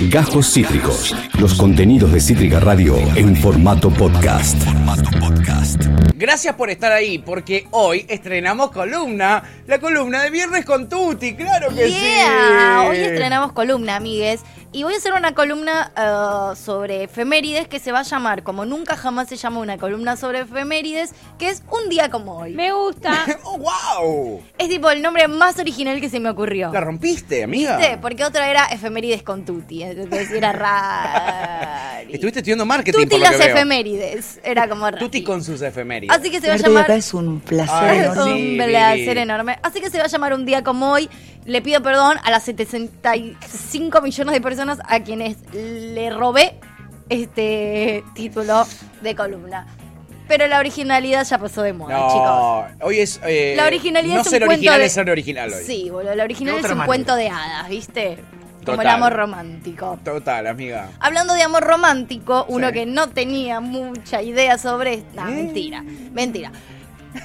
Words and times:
Gajos 0.00 0.52
Cítricos. 0.52 1.14
Los 1.40 1.54
contenidos 1.54 2.12
de 2.12 2.20
Cítrica 2.20 2.60
Radio 2.60 2.96
en 3.16 3.34
formato 3.34 3.90
podcast. 3.90 4.56
Gracias 6.14 6.54
por 6.54 6.70
estar 6.70 6.92
ahí, 6.92 7.18
porque 7.18 7.66
hoy 7.70 8.04
estrenamos 8.08 8.70
columna, 8.70 9.42
la 9.66 9.78
columna 9.78 10.22
de 10.22 10.30
Viernes 10.30 10.64
con 10.64 10.88
Tuti, 10.88 11.34
claro 11.34 11.68
que 11.74 11.88
Yeah, 11.90 12.80
sí. 12.82 12.88
hoy 12.88 12.96
estrenamos 12.98 13.52
columna, 13.52 13.96
amigues. 13.96 14.40
Y 14.76 14.82
voy 14.82 14.92
a 14.92 14.98
hacer 14.98 15.14
una 15.14 15.32
columna 15.32 15.90
eh, 15.96 16.54
sobre 16.54 17.04
efemérides 17.04 17.66
que 17.66 17.80
se 17.80 17.92
va 17.92 18.00
a 18.00 18.02
llamar, 18.02 18.42
como 18.42 18.66
nunca 18.66 18.94
jamás 18.94 19.26
se 19.26 19.36
llama 19.36 19.60
una 19.60 19.78
columna 19.78 20.18
sobre 20.18 20.40
efemérides, 20.40 21.14
que 21.38 21.48
es 21.48 21.62
un 21.70 21.88
día 21.88 22.10
como 22.10 22.36
hoy. 22.36 22.52
Me 22.52 22.74
gusta. 22.74 23.24
¡Oh, 23.44 23.56
wow! 23.56 24.42
Es 24.58 24.68
tipo 24.68 24.90
el 24.90 25.00
nombre 25.00 25.28
más 25.28 25.58
original 25.58 25.98
que 25.98 26.10
se 26.10 26.20
me 26.20 26.28
ocurrió. 26.28 26.70
La 26.74 26.82
rompiste, 26.82 27.42
amiga. 27.42 27.78
¿Viste? 27.78 27.96
Porque 28.02 28.22
otra 28.22 28.50
era 28.50 28.66
efemérides 28.66 29.22
con 29.22 29.46
Tuti. 29.46 29.82
Entonces 29.82 30.30
era 30.30 30.52
raro. 30.52 32.08
Estuviste 32.10 32.40
estudiando 32.40 32.66
marketing, 32.66 32.98
Tuti 32.98 33.08
por 33.08 33.18
lo 33.20 33.24
las 33.24 33.36
que 33.36 33.46
veo. 33.46 33.56
efemérides. 33.56 34.40
Era 34.44 34.68
como 34.68 34.84
raro. 34.84 34.98
Tuti 34.98 35.24
con 35.24 35.42
sus 35.42 35.62
efemérides. 35.62 36.14
Así 36.14 36.30
que 36.30 36.38
se 36.38 36.48
va 36.48 36.52
a 36.52 36.58
llamar. 36.58 36.84
acá 36.84 36.96
es 36.96 37.14
un 37.14 37.40
placer 37.40 37.88
Ay, 37.88 37.98
enorme. 38.00 38.24
sí, 38.24 38.30
un 38.50 38.56
placer 38.58 39.16
enorme. 39.16 39.58
Así 39.62 39.80
que 39.80 39.88
se 39.88 39.96
va 39.96 40.04
a 40.04 40.08
llamar 40.08 40.34
un 40.34 40.44
día 40.44 40.62
como 40.62 40.92
hoy. 40.92 41.08
Le 41.46 41.62
pido 41.62 41.80
perdón 41.82 42.16
a 42.24 42.30
las 42.30 42.42
75 42.44 44.00
millones 44.02 44.32
de 44.34 44.40
personas 44.40 44.78
a 44.86 45.00
quienes 45.00 45.36
le 45.54 46.10
robé 46.10 46.58
este 47.08 48.02
título 48.14 48.66
de 49.00 49.14
columna. 49.14 49.66
Pero 50.28 50.48
la 50.48 50.58
originalidad 50.58 51.24
ya 51.24 51.38
pasó 51.38 51.62
de 51.62 51.72
moda, 51.72 51.94
chicos. 52.08 52.78
No, 52.80 52.86
hoy 52.86 52.98
es. 52.98 53.20
eh, 53.24 53.54
La 53.56 53.66
originalidad 53.66 54.14
no 54.16 54.20
es 54.22 54.26
un 54.26 54.30
ser 54.32 54.40
cuento 54.44 54.54
original 54.54 54.80
de... 54.80 54.86
es 54.86 54.92
ser 54.92 55.08
original 55.10 55.52
hoy. 55.52 55.64
Sí, 55.64 55.88
boludo, 55.88 56.14
la 56.16 56.24
original 56.24 56.56
es 56.56 56.62
un 56.64 56.68
manera. 56.70 56.86
cuento 56.86 57.14
de 57.14 57.28
hadas, 57.28 57.68
¿viste? 57.68 58.16
Como 58.64 58.82
el 58.82 58.88
Total. 58.88 58.94
amor 58.96 59.12
romántico. 59.12 59.98
Total, 60.04 60.48
amiga. 60.48 60.88
Hablando 60.98 61.34
de 61.34 61.42
amor 61.42 61.62
romántico, 61.62 62.44
uno 62.48 62.66
Sí. 62.68 62.74
que 62.74 62.86
no 62.86 63.08
tenía 63.10 63.60
mucha 63.60 64.20
idea 64.20 64.58
sobre... 64.58 65.04
No, 65.14 65.28
¿Eh? 65.28 65.30
mentira, 65.30 65.84
mentira. 66.12 66.50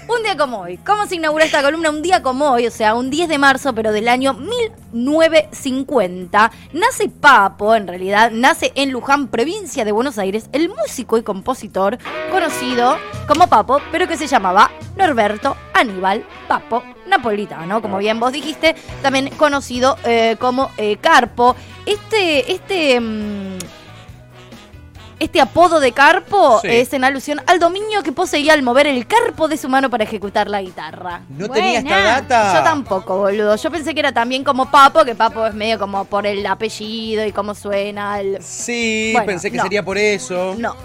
Un 0.08 0.24
día 0.24 0.38
como 0.38 0.60
hoy. 0.60 0.78
¿Cómo 0.78 1.06
se 1.06 1.16
inaugura 1.16 1.46
esta 1.46 1.62
columna? 1.62 1.90
Un 1.90 2.02
día 2.02 2.22
como 2.22 2.52
hoy, 2.52 2.68
o 2.68 2.72
sea, 2.72 2.96
un 2.96 3.10
10 3.10 3.30
de 3.30 3.38
marzo, 3.38 3.74
pero 3.74 3.92
del 3.92 4.08
año 4.08 4.34
1950. 4.34 6.52
Nace 6.74 7.10
Papo, 7.10 7.76
en 7.76 7.88
realidad, 7.88 8.32
nace 8.32 8.72
en 8.76 8.92
Luján, 8.92 9.28
provincia 9.28 9.86
de 9.86 9.92
Buenos 9.92 10.18
Aires, 10.18 10.50
el 10.54 10.70
músico 10.70 11.18
y 11.18 11.24
compositor 11.24 11.98
conocido 12.32 12.98
como 13.28 13.48
Papo, 13.48 13.82
pero 13.92 14.08
que 14.08 14.18
se 14.18 14.28
llamaba 14.28 14.72
Norberto 14.96 15.56
Aníbal 15.74 16.26
Papo 16.48 16.84
Napolitano, 17.08 17.82
como 17.82 17.98
bien 17.98 18.20
vos 18.20 18.32
dijiste, 18.32 18.76
también 19.02 19.30
conocido 19.32 19.98
eh, 20.06 20.38
como 20.40 20.70
eh, 20.78 20.98
Carpo. 20.98 21.56
Este, 21.86 22.52
este... 22.52 23.00
mm, 23.00 23.58
este 25.24 25.40
apodo 25.40 25.80
de 25.80 25.92
Carpo 25.92 26.60
Sí. 26.62 26.68
es 26.70 26.92
en 26.94 27.04
alusión 27.04 27.42
al 27.48 27.60
dominio 27.60 28.04
que 28.04 28.12
poseía 28.12 28.54
al 28.54 28.64
mover 28.64 28.88
el 28.88 29.06
carpo 29.08 29.48
de 29.48 29.58
su 29.58 29.70
mano 29.70 29.90
para 29.90 30.04
ejecutar 30.04 30.50
la 30.50 30.62
guitarra. 30.62 31.22
No 31.30 31.48
tenía 31.50 31.80
esta 31.80 32.00
data. 32.00 32.54
Yo 32.58 32.64
tampoco, 32.64 33.18
boludo. 33.18 33.56
Yo 33.56 33.72
pensé 33.72 33.94
que 33.94 34.00
era 34.00 34.12
también 34.12 34.44
como 34.44 34.70
Papo, 34.72 35.06
que 35.06 35.16
Papo 35.16 35.46
es 35.46 35.54
medio 35.54 35.78
como 35.80 36.06
por 36.06 36.26
el 36.26 36.46
apellido 36.46 37.26
y 37.26 37.32
cómo 37.32 37.54
suena. 37.56 38.20
El... 38.20 38.42
Sí, 38.42 39.12
Bueno, 39.14 39.26
pensé 39.28 39.52
que 39.52 39.58
no. 39.58 39.64
sería 39.64 39.84
por 39.84 39.98
eso. 39.98 40.56
No, 40.58 40.76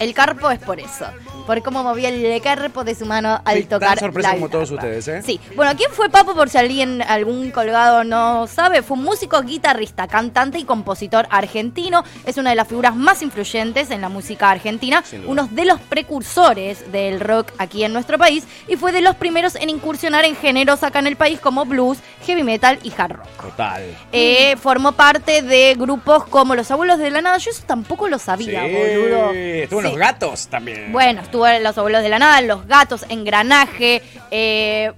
el 0.00 0.14
carpo 0.14 0.50
es 0.50 0.58
por 0.58 0.80
eso. 0.80 1.06
Por 1.46 1.62
cómo 1.62 1.82
movía 1.82 2.08
el 2.08 2.40
carpo 2.40 2.84
de 2.84 2.94
su 2.94 3.04
mano 3.04 3.40
al 3.44 3.58
Sí, 3.58 3.64
tan 3.64 3.80
tocar 3.80 3.98
sorpresa 3.98 4.28
la 4.30 4.34
como 4.34 4.48
todos 4.48 4.70
ustedes, 4.70 5.06
¿eh? 5.08 5.22
Sí. 5.22 5.38
Bueno, 5.54 5.72
¿quién 5.76 5.90
fue 5.92 6.08
Papo? 6.08 6.34
Por 6.34 6.48
si 6.48 6.56
alguien, 6.56 7.02
algún 7.02 7.50
colgado 7.50 8.02
no 8.02 8.46
sabe. 8.46 8.82
Fue 8.82 8.96
un 8.96 9.04
músico, 9.04 9.42
guitarrista, 9.42 10.08
cantante 10.08 10.58
y 10.58 10.64
compositor 10.64 11.26
argentino. 11.30 12.02
Es 12.24 12.38
una 12.38 12.50
de 12.50 12.56
las 12.56 12.66
figuras 12.66 12.96
más 12.96 13.20
influyentes 13.20 13.90
en 13.90 14.00
la 14.00 14.08
música 14.08 14.50
argentina. 14.50 15.04
Uno 15.26 15.48
de 15.50 15.66
los 15.66 15.80
precursores 15.80 16.90
del 16.90 17.20
rock 17.20 17.52
aquí 17.58 17.84
en 17.84 17.92
nuestro 17.92 18.16
país. 18.18 18.44
Y 18.66 18.76
fue 18.76 18.92
de 18.92 19.02
los 19.02 19.14
primeros 19.16 19.54
en 19.56 19.68
incursionar 19.68 20.24
en 20.24 20.36
géneros 20.36 20.82
acá 20.82 21.00
en 21.00 21.08
el 21.08 21.16
país 21.16 21.40
como 21.40 21.66
blues, 21.66 21.98
heavy 22.26 22.42
metal 22.42 22.78
y 22.82 22.92
hard 22.96 23.16
rock. 23.16 23.28
Total. 23.42 23.82
Eh, 24.12 24.56
formó 24.56 24.92
parte 24.92 25.42
de 25.42 25.74
grupos 25.74 26.24
como 26.24 26.54
Los 26.54 26.70
Abuelos 26.70 26.98
de 26.98 27.10
la 27.10 27.20
Nada. 27.20 27.36
Yo 27.36 27.50
eso 27.50 27.62
tampoco 27.66 28.08
lo 28.08 28.18
sabía, 28.18 28.64
sí, 28.64 28.72
boludo. 28.72 29.30
Estuvo 29.32 29.82
Sí. 29.84 29.90
los 29.90 29.98
gatos 29.98 30.48
también. 30.48 30.92
Bueno, 30.92 31.20
estuvo 31.22 31.46
en 31.46 31.62
Los 31.62 31.76
Abuelos 31.78 32.02
de 32.02 32.08
la 32.08 32.18
Nada, 32.18 32.40
Los 32.42 32.66
Gatos, 32.66 33.04
Engranaje, 33.08 34.02
eh, 34.30 34.92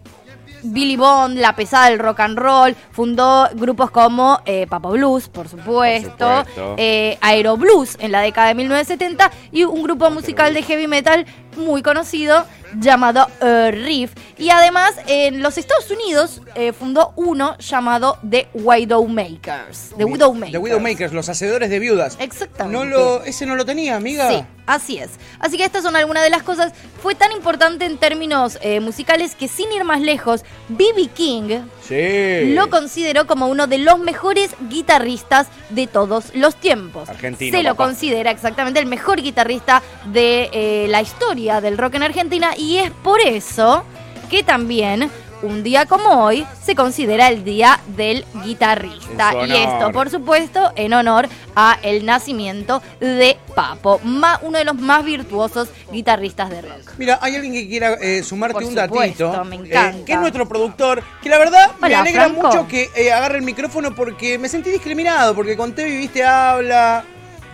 Billy 0.63 0.97
Bond, 0.97 1.39
La 1.39 1.55
Pesada 1.55 1.91
del 1.91 1.99
Rock 1.99 2.21
and 2.21 2.39
Roll. 2.39 2.75
Fundó 2.91 3.49
grupos 3.55 3.91
como 3.91 4.41
eh, 4.47 4.67
Papo 4.69 4.91
Blues, 4.91 5.29
por 5.29 5.49
supuesto, 5.49 6.17
Por 6.27 6.39
supuesto. 6.39 6.75
eh, 6.79 7.19
Aero 7.21 7.57
Blues 7.57 7.97
en 8.01 8.11
la 8.11 8.21
década 8.21 8.49
de 8.49 8.55
1970 8.55 9.31
y 9.53 9.65
un 9.65 9.83
grupo 9.83 10.11
musical 10.11 10.55
de 10.55 10.63
heavy 10.63 10.87
metal 10.89 11.25
muy 11.57 11.83
conocido 11.83 12.45
llamado 12.79 13.27
eh, 13.41 13.71
Riff. 13.71 14.13
Y 14.39 14.51
además 14.51 14.95
en 15.07 15.43
los 15.43 15.59
Estados 15.59 15.91
Unidos 15.91 16.43
eh, 16.55 16.73
fundó 16.73 17.13
uno 17.17 17.57
llamado 17.59 18.19
The 18.29 18.49
Widowmakers. 18.55 19.95
The 19.97 20.05
Widowmakers. 20.05 20.53
The 20.53 20.59
Widowmakers, 20.59 21.13
los 21.13 21.29
hacedores 21.29 21.71
de 21.71 21.79
viudas. 21.79 22.17
Exactamente. 22.21 22.79
No 22.79 22.85
lo, 22.85 23.25
ese 23.25 23.47
no 23.47 23.57
lo 23.57 23.65
tenía, 23.65 23.97
amiga. 23.97 24.29
Sí, 24.29 24.45
así 24.67 24.99
es. 24.99 25.11
Así 25.39 25.57
que 25.57 25.65
estas 25.65 25.83
son 25.83 25.97
algunas 25.97 26.23
de 26.23 26.31
las 26.31 26.43
cosas. 26.43 26.73
Fue 27.03 27.15
tan 27.15 27.33
importante 27.33 27.85
en 27.85 27.99
términos 27.99 28.59
eh, 28.63 28.81
musicales 28.81 29.35
que 29.35 29.49
sin 29.49 29.73
ir 29.73 29.85
más 29.85 30.01
lejos, 30.01 30.45
B.B. 30.69 31.09
King 31.15 31.61
Sí. 31.89 32.53
lo 32.55 32.69
consideró 32.71 33.27
como 33.27 33.47
uno 33.49 33.67
de 33.67 33.79
los 33.79 33.99
mejores 33.99 34.51
guitarristas 34.69 35.49
de 35.71 35.87
todos 35.87 36.35
los 36.35 36.55
tiempos. 36.57 37.09
Argentino, 37.09 37.57
Se 37.57 37.63
lo 37.63 37.71
papá. 37.77 37.85
considera 37.85 38.31
exactamente 38.31 38.81
el 38.81 38.87
mejor 38.87 39.23
guitarrista 39.23 39.83
de 40.07 40.51
eh, 40.53 40.87
la 40.89 41.03
historia 41.03 41.61
del 41.61 41.79
rock 41.79 41.95
en 41.95 42.03
Argentina 42.03 42.51
y 42.57 42.79
es 42.79 42.91
por 42.91 43.21
eso 43.21 43.85
que 44.31 44.43
también 44.43 45.11
un 45.43 45.63
día 45.63 45.87
como 45.87 46.25
hoy 46.25 46.47
se 46.63 46.75
considera 46.75 47.29
el 47.29 47.45
día 47.45 47.81
del 47.97 48.25
guitarrista 48.45 49.33
y 49.47 49.53
esto 49.53 49.93
por 49.93 50.11
supuesto 50.11 50.73
en 50.77 50.93
honor 50.95 51.29
a 51.55 51.79
el 51.83 52.05
nacimiento 52.05 52.83
de 53.01 53.37
Papo, 53.55 54.01
uno 54.05 54.59
de 54.59 54.65
los 54.65 54.75
más 54.77 55.03
virtuosos 55.05 55.69
guitarristas 55.91 56.51
de 56.51 56.61
rock. 56.61 56.93
Mira, 56.99 57.19
hay 57.23 57.37
alguien 57.37 57.55
que 57.55 57.67
quiera 57.67 57.95
eh, 57.95 58.23
sumarte 58.23 58.53
Por 58.55 58.65
un 58.65 58.77
supuesto, 58.77 59.29
datito. 59.29 59.45
me 59.45 59.57
eh, 59.57 59.61
encanta. 59.65 60.05
que 60.05 60.13
es 60.13 60.21
nuestro 60.21 60.47
productor. 60.47 61.03
Que 61.23 61.31
la 61.31 61.39
verdad 61.39 61.71
me 61.81 61.95
alegra 61.95 62.25
Franco. 62.29 62.49
mucho 62.49 62.69
que 62.69 62.91
eh, 62.95 63.13
agarre 63.13 63.39
el 63.39 63.45
micrófono 63.45 63.95
porque 63.95 64.39
me 64.39 64.51
sentí 64.51 64.71
discriminado. 64.71 65.35
Porque 65.35 65.57
con 65.57 65.73
Tevi, 65.75 65.97
viste, 65.97 66.23
habla. 66.23 67.05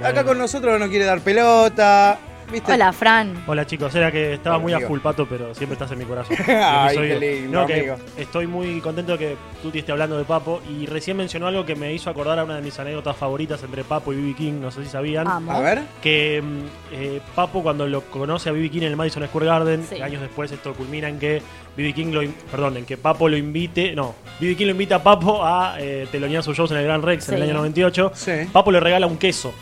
Acá 0.03 0.25
con 0.25 0.39
nosotros 0.39 0.81
no 0.81 0.89
quiere 0.89 1.05
dar 1.05 1.21
pelota. 1.21 2.19
¿Viste? 2.53 2.71
Hola, 2.73 2.93
Fran. 2.93 3.43
Hola 3.47 3.67
chicos, 3.67 3.95
era 3.95 4.13
que 4.13 4.35
estaba 4.35 4.57
Hola, 4.57 4.63
muy 4.63 4.73
a 4.73 4.77
amigo. 4.77 4.89
full 4.91 5.01
pato, 5.01 5.27
pero 5.27 5.55
siempre 5.55 5.73
estás 5.75 5.91
en 5.93 5.99
mi 5.99 6.05
corazón. 6.05 6.37
Ay, 6.47 6.95
Soy- 6.97 7.09
qué 7.09 7.19
lindo, 7.19 7.61
no, 7.63 7.67
que 7.67 7.75
amigo. 7.81 7.97
estoy 8.19 8.47
muy 8.47 8.79
contento 8.81 9.17
que 9.17 9.37
tú 9.63 9.71
esté 9.75 9.91
hablando 9.91 10.19
de 10.19 10.25
Papo 10.25 10.61
y 10.69 10.85
recién 10.87 11.17
mencionó 11.17 11.47
algo 11.47 11.65
que 11.65 11.75
me 11.75 11.93
hizo 11.95 12.11
acordar 12.11 12.39
a 12.39 12.45
una 12.45 12.57
de 12.57 12.63
mis 12.63 12.79
anécdotas 12.79 13.17
favoritas 13.17 13.63
entre 13.63 13.85
Papo 13.85 14.13
y 14.13 14.17
B.B. 14.17 14.35
King, 14.35 14.53
no 14.61 14.71
sé 14.71 14.85
si 14.85 14.91
sabían. 14.91 15.27
Amo. 15.27 15.51
A 15.51 15.61
ver. 15.61 15.81
Que 16.03 16.43
mm, 16.43 16.61
eh, 16.95 17.21
Papo 17.35 17.63
cuando 17.63 17.87
lo 17.87 18.03
conoce 18.03 18.51
a 18.51 18.53
B.B. 18.53 18.69
King 18.71 18.83
en 18.83 18.89
el 18.89 18.97
Madison 18.97 19.27
Square 19.27 19.47
Garden, 19.47 19.87
Sí. 19.89 20.03
años 20.03 20.21
después 20.21 20.53
esto 20.53 20.75
culmina 20.75 21.09
en 21.09 21.19
que 21.19 21.41
B.B. 21.77 21.95
King 21.95 22.13
lo, 22.13 22.23
in- 22.23 22.35
perdón, 22.51 22.77
en 22.77 22.85
que 22.85 22.99
Papo 22.99 23.29
lo 23.31 23.37
invite, 23.39 23.95
no, 23.95 24.15
B.B. 24.41 24.57
King 24.57 24.67
lo 24.67 24.73
invita 24.73 24.97
a 24.97 25.03
Papo 25.03 25.43
a 25.43 25.77
eh, 25.81 26.07
telonear 26.13 26.43
sus 26.43 26.55
shows 26.57 26.71
en 26.73 26.77
el 26.77 26.85
Gran 26.85 27.01
Rex 27.01 27.31
en 27.31 27.37
el 27.37 27.43
año 27.45 27.55
98. 27.55 28.13
Sí. 28.15 28.33
Papo 28.53 28.71
le 28.71 28.79
regala 28.81 29.07
un 29.07 29.17
queso. 29.17 29.55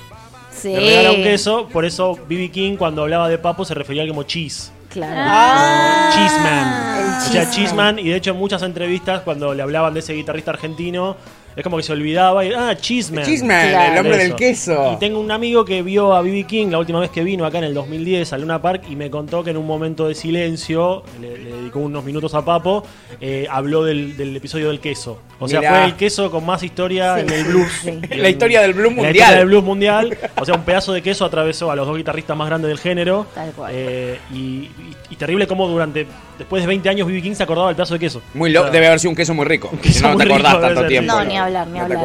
Sí. 0.61 0.69
Le 0.73 0.81
regala 0.81 1.13
un 1.13 1.23
queso, 1.23 1.69
por 1.73 1.85
eso 1.85 2.19
B.B. 2.29 2.51
King 2.51 2.77
cuando 2.77 3.03
hablaba 3.03 3.29
de 3.29 3.39
Papo 3.39 3.65
se 3.65 3.75
refería 3.75 4.03
a 4.03 4.05
algo 4.05 4.15
como 4.15 4.27
cheese. 4.27 4.73
Claro. 4.91 5.15
Ah. 5.17 6.11
Cheeseman. 6.13 6.99
El 6.99 7.07
O 7.07 7.21
sea, 7.21 7.51
Cheeseman. 7.51 7.51
Cheeseman, 7.51 7.99
y 8.01 8.09
de 8.11 8.17
hecho 8.17 8.31
en 8.33 8.37
muchas 8.37 8.63
entrevistas 8.63 9.23
cuando 9.23 9.55
le 9.55 9.63
hablaban 9.63 9.95
de 9.95 10.01
ese 10.01 10.13
guitarrista 10.15 10.51
argentino, 10.51 11.17
es 11.57 11.63
como 11.65 11.77
que 11.77 11.83
se 11.83 11.93
olvidaba 11.93 12.45
y, 12.45 12.53
ah, 12.53 12.77
Cheeseman. 12.77 13.25
Cheeseman, 13.25 13.69
Claro. 13.71 13.93
el 13.93 13.99
hombre 13.99 14.15
Eso. 14.17 14.23
del 14.29 14.35
queso. 14.37 14.93
Y 14.95 14.99
tengo 14.99 15.21
un 15.21 15.31
amigo 15.31 15.65
que 15.65 15.83
vio 15.83 16.15
a 16.15 16.23
B.B. 16.23 16.45
King 16.45 16.69
la 16.71 16.79
última 16.79 17.01
vez 17.01 17.11
que 17.11 17.23
vino 17.25 17.45
acá 17.45 17.59
en 17.59 17.65
el 17.65 17.75
2010 17.75 18.33
a 18.33 18.39
Luna 18.39 18.61
Park 18.63 18.85
y 18.89 18.97
me 18.97 19.11
contó 19.11 19.43
que 19.45 19.51
en 19.51 19.57
un 19.57 19.67
momento 19.67 20.09
de 20.09 20.15
silencio, 20.15 21.03
le, 21.21 21.37
le 21.39 21.51
dedicó 21.53 21.81
unos 21.81 22.05
minutos 22.05 22.35
a 22.35 22.45
Papo, 22.45 22.85
eh, 23.21 23.47
habló 23.51 23.85
del, 23.85 24.17
del 24.17 24.37
episodio 24.37 24.69
del 24.69 24.81
queso. 24.81 25.19
O 25.39 25.49
sea, 25.49 25.61
Mirá. 25.61 25.71
fue 25.73 25.85
el 25.87 25.95
queso 25.97 26.31
con 26.31 26.45
más 26.45 26.63
historia 26.63 27.17
Sí, 27.17 27.21
en 27.23 27.31
el 27.33 27.45
blues. 27.45 27.73
sí. 27.83 27.89
En- 28.11 28.23
La 28.23 28.29
historia 28.29 28.61
del 28.61 28.75
blues 28.75 28.91
en 28.91 28.97
La 28.97 29.03
mundial. 29.03 29.17
historia 29.17 29.39
del 29.39 29.47
blues 29.47 29.65
mundial. 29.65 30.19
O 30.41 30.45
sea, 30.45 30.55
un 30.55 30.63
pedazo 30.65 30.93
de 30.93 31.03
queso 31.03 31.25
atravesó 31.25 31.71
a 31.71 31.77
los 31.77 31.87
dos 31.87 31.97
guitarristas 31.97 32.37
más 32.37 32.47
grandes 32.49 32.69
del 32.69 32.79
género. 32.79 33.27
Tal 33.35 33.51
cual. 33.53 33.73
Eh, 33.75 34.19
y, 34.33 34.37
y- 34.37 34.71
y 35.11 35.17
terrible 35.17 35.47
cómo 35.47 35.67
durante 35.67 36.07
después 36.39 36.63
de 36.63 36.67
20 36.69 36.89
años 36.89 37.07
B.B. 37.07 37.21
King 37.23 37.35
se 37.35 37.43
acordaba 37.43 37.69
del 37.69 37.77
pedazo 37.77 37.95
de 37.95 38.01
queso. 38.01 38.23
Muy 38.35 38.51
lo- 38.51 38.61
O 38.61 38.63
sea, 38.65 38.73
debe 38.73 38.87
haber 38.87 39.01
sido 39.01 39.11
un 39.11 39.17
queso 39.17 39.35
muy 39.35 39.45
rico. 39.45 39.71
queso 39.83 39.99
Si 39.99 40.03
no 40.03 40.13
muy 40.13 40.25
te 40.27 40.33
acordás 40.33 40.53
rico 40.55 40.67
tanto 40.67 40.87
tiempo. 40.87 41.13
No, 41.13 41.25
ni 41.25 41.37
hablar, 41.45 41.67
ni 41.69 41.79
No 41.79 41.85
hablar. 41.85 41.99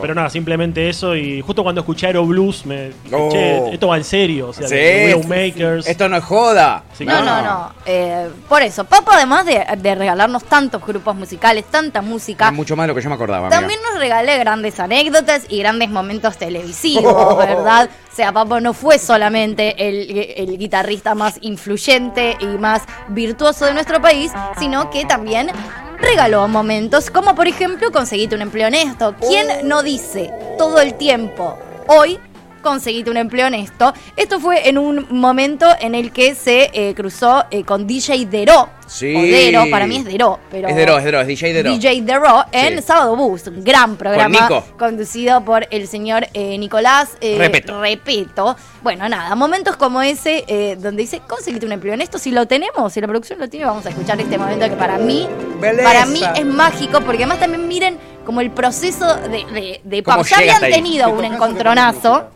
Pero, 0.00 0.14
nada, 0.14 0.30
simplemente 0.30 0.88
eso. 0.88 1.14
Y 1.16 1.40
justo 1.40 1.62
cuando 1.62 1.80
escuché 1.80 2.06
Aero 2.06 2.24
Blues, 2.26 2.64
me 2.66 2.90
Oh. 3.12 3.28
che, 3.30 3.70
esto 3.72 3.88
va 3.88 3.96
en 3.96 4.04
serio. 4.04 4.48
O 4.48 4.52
sea, 4.52 4.68
Sí, 4.68 4.74
de 4.74 5.06
sí, 5.08 5.14
Widowmakers. 5.14 5.86
Esto 5.86 6.08
no 6.08 6.16
es 6.16 6.24
joda. 6.24 6.82
Sí, 6.92 7.04
No, 7.04 7.22
no, 7.24 7.42
no. 7.42 7.72
Eh, 7.86 8.28
por 8.48 8.62
eso, 8.62 8.84
Papo, 8.84 9.10
además 9.12 9.46
de, 9.46 9.64
de 9.78 9.94
regalarnos 9.94 10.44
tantos 10.44 10.84
grupos 10.84 11.14
musicales, 11.16 11.64
tanta 11.70 12.02
música, 12.02 12.48
Es 12.48 12.52
mucho 12.54 12.76
más 12.76 12.84
de 12.84 12.88
lo 12.88 12.94
que 12.94 13.02
yo 13.02 13.08
me 13.08 13.14
acordaba. 13.14 13.46
amiga. 13.46 13.58
también 13.60 13.80
nos 13.90 13.98
regala 13.98 14.36
grandes 14.36 14.78
anécdotas 14.80 15.42
y 15.48 15.58
grandes 15.58 15.88
momentos 15.90 16.36
televisivos, 16.36 17.36
¿verdad? 17.46 17.88
O 18.12 18.16
sea, 18.16 18.32
Papo 18.32 18.60
no 18.60 18.72
fue 18.72 18.98
solamente 18.98 19.74
el, 19.88 20.34
el 20.36 20.58
guitarrista 20.58 21.14
más 21.14 21.38
influyente 21.42 22.36
y 22.40 22.46
más 22.46 22.82
virtuoso 23.08 23.66
de 23.66 23.74
nuestro 23.74 24.00
país, 24.00 24.32
sino 24.58 24.88
que 24.90 25.04
también 25.04 25.50
regaló 25.98 26.46
momentos 26.48 27.10
como, 27.10 27.34
por 27.34 27.48
ejemplo, 27.48 27.90
conseguite 27.90 28.34
un 28.34 28.42
empleo 28.42 28.68
honesto. 28.68 29.14
¿Quién 29.20 29.68
no 29.68 29.82
dice 29.82 30.32
todo 30.58 30.80
el 30.80 30.94
tiempo, 30.94 31.58
hoy 31.88 32.18
conseguite 32.66 33.10
un 33.10 33.16
empleo 33.16 33.46
honesto? 33.46 33.94
Esto 34.16 34.40
fue 34.40 34.68
en 34.68 34.76
un 34.78 35.06
momento 35.10 35.66
en 35.80 35.94
el 35.94 36.10
que 36.12 36.34
se 36.34 36.70
eh, 36.72 36.94
cruzó 36.94 37.44
eh, 37.50 37.62
con 37.64 37.86
DJ 37.86 38.26
Dero. 38.26 38.68
Sí. 38.86 39.14
O 39.16 39.20
Dero, 39.22 39.64
para 39.70 39.86
mí 39.86 39.96
es 39.96 40.04
Dero, 40.04 40.38
pero... 40.50 40.68
Es 40.68 40.76
Dero, 40.76 40.96
es 40.98 41.04
Dero, 41.04 41.20
es 41.20 41.26
DJ 41.26 41.52
Dero. 41.52 41.70
DJ 41.72 42.02
Dero 42.02 42.44
en 42.52 42.76
Sí. 42.76 42.82
Sábado 42.86 43.16
Bus, 43.16 43.46
un 43.48 43.64
gran 43.64 43.96
programa 43.96 44.40
Nico. 44.48 44.64
conducido 44.78 45.44
por 45.44 45.66
el 45.70 45.88
señor 45.88 46.28
eh, 46.34 46.56
Nicolás 46.58 47.16
eh, 47.20 47.36
Repeto. 47.36 47.80
Repeto. 47.80 48.56
Bueno, 48.82 49.08
nada, 49.08 49.34
momentos 49.34 49.76
como 49.76 50.02
ese 50.02 50.44
eh, 50.46 50.76
donde 50.78 51.02
dice, 51.02 51.20
conseguite 51.26 51.66
un 51.66 51.72
empleo 51.72 51.94
en 51.94 52.00
esto, 52.00 52.18
si 52.18 52.30
lo 52.30 52.46
tenemos, 52.46 52.92
si 52.92 53.00
la 53.00 53.08
producción 53.08 53.40
lo 53.40 53.48
tiene, 53.48 53.66
vamos 53.66 53.84
a 53.86 53.88
escuchar 53.88 54.20
este 54.20 54.38
momento 54.38 54.68
que 54.68 54.76
para 54.76 54.98
mí, 54.98 55.26
Belleza. 55.60 55.82
para 55.82 56.06
mí 56.06 56.20
es 56.36 56.44
mágico, 56.46 57.00
porque 57.00 57.24
además 57.24 57.40
también 57.40 57.66
miren 57.66 57.98
como 58.24 58.40
el 58.40 58.50
proceso 58.52 59.16
de, 59.16 59.44
de, 59.52 59.80
de 59.82 60.02
¿Cómo 60.04 60.18
Pap. 60.18 60.26
Ya 60.26 60.36
habían 60.38 60.60
tenido 60.60 61.08
un 61.10 61.24
encontronazo. 61.24 62.30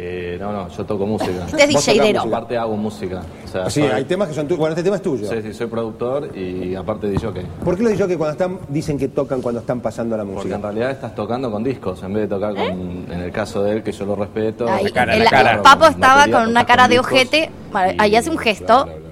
Eh, 0.00 0.36
no, 0.38 0.52
no, 0.52 0.68
yo 0.68 0.86
toco 0.86 1.04
música. 1.06 1.44
Este 1.46 1.64
es 1.64 1.72
Vos 1.72 1.84
DJ 1.84 1.94
tocás 1.94 2.06
Dero. 2.06 2.20
música, 2.20 2.36
Aparte 2.36 2.56
hago 2.56 2.76
música. 2.76 3.22
O 3.44 3.48
sea, 3.48 3.68
Sí, 3.68 3.80
soy- 3.80 3.90
hay 3.90 4.04
temas 4.04 4.28
que 4.28 4.34
son 4.34 4.46
tuyos. 4.46 4.58
Bueno, 4.60 4.72
este 4.74 4.84
tema 4.84 4.94
es 4.94 5.02
tuyo. 5.02 5.28
Sí, 5.28 5.42
sí, 5.42 5.52
soy 5.52 5.66
productor 5.66 6.36
y 6.36 6.76
aparte 6.76 7.08
de 7.08 7.18
jockey. 7.18 7.44
¿Por 7.64 7.76
qué 7.76 7.82
los 7.82 7.92
que 8.06 8.16
cuando 8.16 8.30
están 8.32 8.60
dicen 8.68 8.96
que 8.96 9.08
tocan 9.08 9.42
cuando 9.42 9.60
están 9.60 9.80
pasando 9.80 10.16
la 10.16 10.22
Porque 10.22 10.36
música? 10.36 10.54
en 10.54 10.62
realidad 10.62 10.90
estás 10.92 11.16
tocando 11.16 11.50
con 11.50 11.64
discos, 11.64 12.00
en 12.04 12.12
vez 12.12 12.22
de 12.22 12.28
tocar 12.28 12.54
con, 12.54 12.70
en 13.10 13.20
el 13.20 13.32
caso 13.32 13.60
de 13.64 13.72
él, 13.72 13.82
que 13.82 13.90
yo 13.90 14.06
lo 14.06 14.14
respeto. 14.14 14.68
Ahí, 14.68 14.84
La 14.84 14.90
cara, 14.92 15.16
el, 15.16 15.24
la 15.24 15.30
cara. 15.30 15.52
el 15.54 15.60
Papo 15.62 15.86
estaba 15.86 16.14
batería, 16.14 16.38
con 16.38 16.48
una 16.48 16.60
tocas 16.60 16.76
cara 16.76 16.86
de 16.88 16.94
discos 16.94 17.12
ojete, 17.12 17.50
ahí 17.98 18.14
hace 18.14 18.30
un 18.30 18.38
gesto, 18.38 18.66
bla, 18.66 18.84
bla, 18.84 18.94
bla. 18.94 19.08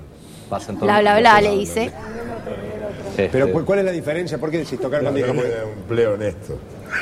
Vas 0.51 0.69
en 0.69 0.77
todo- 0.77 0.85
bla 0.87 1.01
bla 1.01 1.19
bla, 1.19 1.41
le 1.41 1.51
dice. 1.57 1.91
Este, 3.11 3.29
Pero 3.33 3.51
¿cuál- 3.51 3.65
¿cuál 3.65 3.79
es 3.81 3.85
la 3.87 3.91
diferencia? 3.93 4.39
¿Por 4.39 4.53
qué 4.53 4.59
decís 4.59 4.79
tocar 4.81 5.03
con 5.03 5.15
discos? 5.17 5.35
Porque- 5.35 5.51
un 5.65 5.79
empleo 5.81 6.15
honesto. 6.15 6.59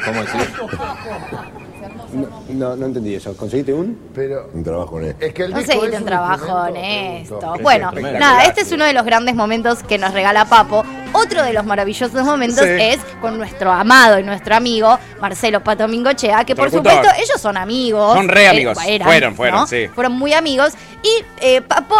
¿Cómo 0.07 0.21
No, 2.13 2.29
no, 2.49 2.77
no 2.77 2.87
entendí 2.87 3.15
eso. 3.15 3.37
¿Conseguiste 3.37 3.73
un? 3.73 3.99
Pero 4.15 4.51
un 4.53 4.63
trabajo 4.65 4.97
honesto. 4.97 5.25
Es 5.25 5.33
que 5.35 5.43
el 5.45 5.53
Conseguiste 5.53 5.95
es 5.97 6.01
un 6.01 6.07
trabajo 6.07 6.53
honesto. 6.53 7.39
pregunto. 7.39 7.63
Bueno, 7.63 7.93
nada, 7.93 8.45
este 8.45 8.63
es 8.63 8.73
uno 8.73 8.85
de 8.85 8.93
los 8.93 9.05
grandes 9.05 9.35
momentos 9.35 9.83
que 9.83 9.99
nos 9.99 10.13
regala 10.13 10.45
Papo. 10.47 10.85
Otro 11.13 11.43
de 11.45 11.53
los 11.53 11.65
maravillosos 11.65 12.25
momentos 12.25 12.65
Sí. 12.65 12.71
es 12.81 12.99
con 13.21 13.39
nuestro 13.39 13.71
amado 13.73 14.19
y 14.19 14.25
nuestro 14.25 14.57
amigo 14.57 14.99
Marcelo 15.21 15.63
Pato 15.63 15.87
Mingochea, 15.87 16.45
que 16.45 16.57
por 16.57 16.71
supuesto 16.71 17.09
ellos 17.17 17.41
son 17.41 17.57
amigos. 17.57 18.15
Son 18.15 18.29
re 18.29 18.45
Eh, 18.45 18.49
amigos. 18.49 18.79
eran, 18.87 19.07
Fueron, 19.09 19.35
fueron, 19.37 19.61
¿no? 19.61 19.67
sí. 19.67 19.87
Fueron 19.95 20.13
muy 20.13 20.33
amigos. 20.33 20.73
Y 21.03 21.25
eh, 21.41 21.61
Papo 21.63 21.95